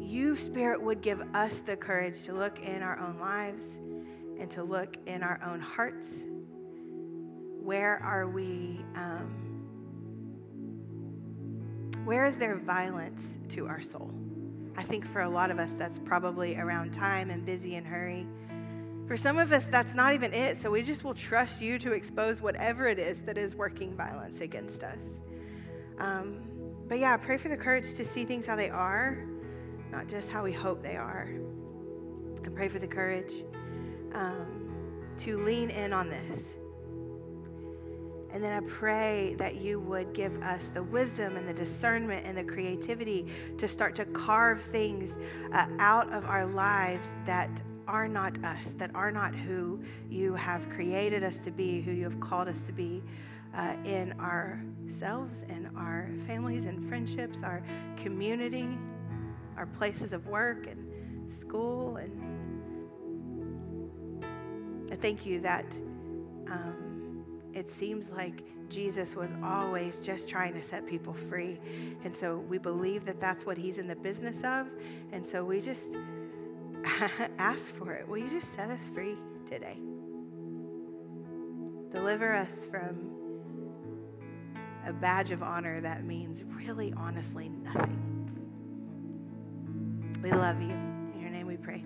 you, 0.00 0.34
Spirit, 0.34 0.80
would 0.80 1.02
give 1.02 1.20
us 1.34 1.58
the 1.58 1.76
courage 1.76 2.22
to 2.22 2.32
look 2.32 2.58
in 2.60 2.82
our 2.82 2.98
own 2.98 3.20
lives 3.20 3.64
and 4.40 4.50
to 4.52 4.62
look 4.62 4.96
in 5.04 5.22
our 5.22 5.38
own 5.44 5.60
hearts. 5.60 6.08
Where 7.60 7.98
are 8.02 8.26
we? 8.26 8.82
Um, 8.94 9.28
where 12.06 12.24
is 12.24 12.38
there 12.38 12.56
violence 12.56 13.22
to 13.50 13.66
our 13.66 13.82
soul? 13.82 14.21
I 14.76 14.82
think 14.82 15.06
for 15.06 15.22
a 15.22 15.28
lot 15.28 15.50
of 15.50 15.58
us, 15.58 15.72
that's 15.72 15.98
probably 15.98 16.56
around 16.56 16.92
time 16.92 17.30
and 17.30 17.44
busy 17.44 17.76
and 17.76 17.86
hurry. 17.86 18.26
For 19.06 19.16
some 19.16 19.38
of 19.38 19.52
us, 19.52 19.66
that's 19.70 19.94
not 19.94 20.14
even 20.14 20.32
it. 20.32 20.56
So 20.56 20.70
we 20.70 20.82
just 20.82 21.04
will 21.04 21.14
trust 21.14 21.60
you 21.60 21.78
to 21.80 21.92
expose 21.92 22.40
whatever 22.40 22.86
it 22.86 22.98
is 22.98 23.20
that 23.22 23.36
is 23.36 23.54
working 23.54 23.94
violence 23.94 24.40
against 24.40 24.82
us. 24.82 25.02
Um, 25.98 26.40
but 26.88 26.98
yeah, 26.98 27.16
pray 27.16 27.36
for 27.36 27.48
the 27.48 27.56
courage 27.56 27.94
to 27.94 28.04
see 28.04 28.24
things 28.24 28.46
how 28.46 28.56
they 28.56 28.70
are, 28.70 29.24
not 29.90 30.08
just 30.08 30.30
how 30.30 30.42
we 30.42 30.52
hope 30.52 30.82
they 30.82 30.96
are. 30.96 31.28
And 32.44 32.54
pray 32.54 32.68
for 32.68 32.78
the 32.78 32.86
courage 32.86 33.32
um, 34.14 35.04
to 35.18 35.38
lean 35.38 35.70
in 35.70 35.92
on 35.92 36.08
this 36.08 36.56
and 38.32 38.42
then 38.42 38.52
I 38.52 38.66
pray 38.66 39.34
that 39.38 39.56
you 39.56 39.78
would 39.80 40.14
give 40.14 40.42
us 40.42 40.70
the 40.72 40.82
wisdom 40.82 41.36
and 41.36 41.46
the 41.46 41.52
discernment 41.52 42.24
and 42.26 42.36
the 42.36 42.44
creativity 42.44 43.26
to 43.58 43.68
start 43.68 43.94
to 43.96 44.06
carve 44.06 44.62
things 44.62 45.12
uh, 45.52 45.66
out 45.78 46.10
of 46.12 46.24
our 46.24 46.46
lives 46.46 47.08
that 47.26 47.50
are 47.86 48.08
not 48.08 48.42
us, 48.42 48.68
that 48.78 48.90
are 48.94 49.10
not 49.10 49.34
who 49.34 49.82
you 50.08 50.34
have 50.34 50.68
created 50.70 51.22
us 51.22 51.36
to 51.44 51.50
be, 51.50 51.82
who 51.82 51.92
you 51.92 52.04
have 52.04 52.20
called 52.20 52.48
us 52.48 52.60
to 52.66 52.72
be. 52.72 53.02
Uh, 53.54 53.74
in 53.84 54.18
ourselves 54.18 55.44
and 55.50 55.68
our 55.76 56.08
families 56.26 56.64
and 56.64 56.88
friendships, 56.88 57.42
our 57.42 57.62
community, 57.98 58.66
our 59.58 59.66
places 59.66 60.14
of 60.14 60.26
work 60.26 60.66
and 60.66 61.30
school. 61.30 61.98
And 61.98 62.12
I 64.90 64.96
thank 64.96 65.26
you 65.26 65.38
that 65.40 65.66
um, 66.50 66.91
it 67.54 67.70
seems 67.70 68.10
like 68.10 68.44
Jesus 68.68 69.14
was 69.14 69.30
always 69.44 69.98
just 69.98 70.28
trying 70.28 70.54
to 70.54 70.62
set 70.62 70.86
people 70.86 71.12
free. 71.12 71.58
And 72.04 72.16
so 72.16 72.38
we 72.38 72.58
believe 72.58 73.04
that 73.04 73.20
that's 73.20 73.44
what 73.44 73.58
he's 73.58 73.78
in 73.78 73.86
the 73.86 73.96
business 73.96 74.38
of. 74.44 74.68
And 75.12 75.26
so 75.26 75.44
we 75.44 75.60
just 75.60 75.84
ask 77.38 77.74
for 77.74 77.92
it. 77.92 78.08
Will 78.08 78.18
you 78.18 78.30
just 78.30 78.52
set 78.54 78.70
us 78.70 78.80
free 78.94 79.16
today? 79.46 79.76
Deliver 81.90 82.34
us 82.34 82.66
from 82.70 83.10
a 84.86 84.92
badge 84.92 85.30
of 85.30 85.42
honor 85.42 85.80
that 85.80 86.04
means 86.04 86.42
really, 86.44 86.92
honestly, 86.96 87.50
nothing. 87.50 87.98
We 90.22 90.30
love 90.30 90.60
you. 90.60 90.70
In 90.70 91.20
your 91.20 91.30
name 91.30 91.46
we 91.46 91.56
pray. 91.56 91.84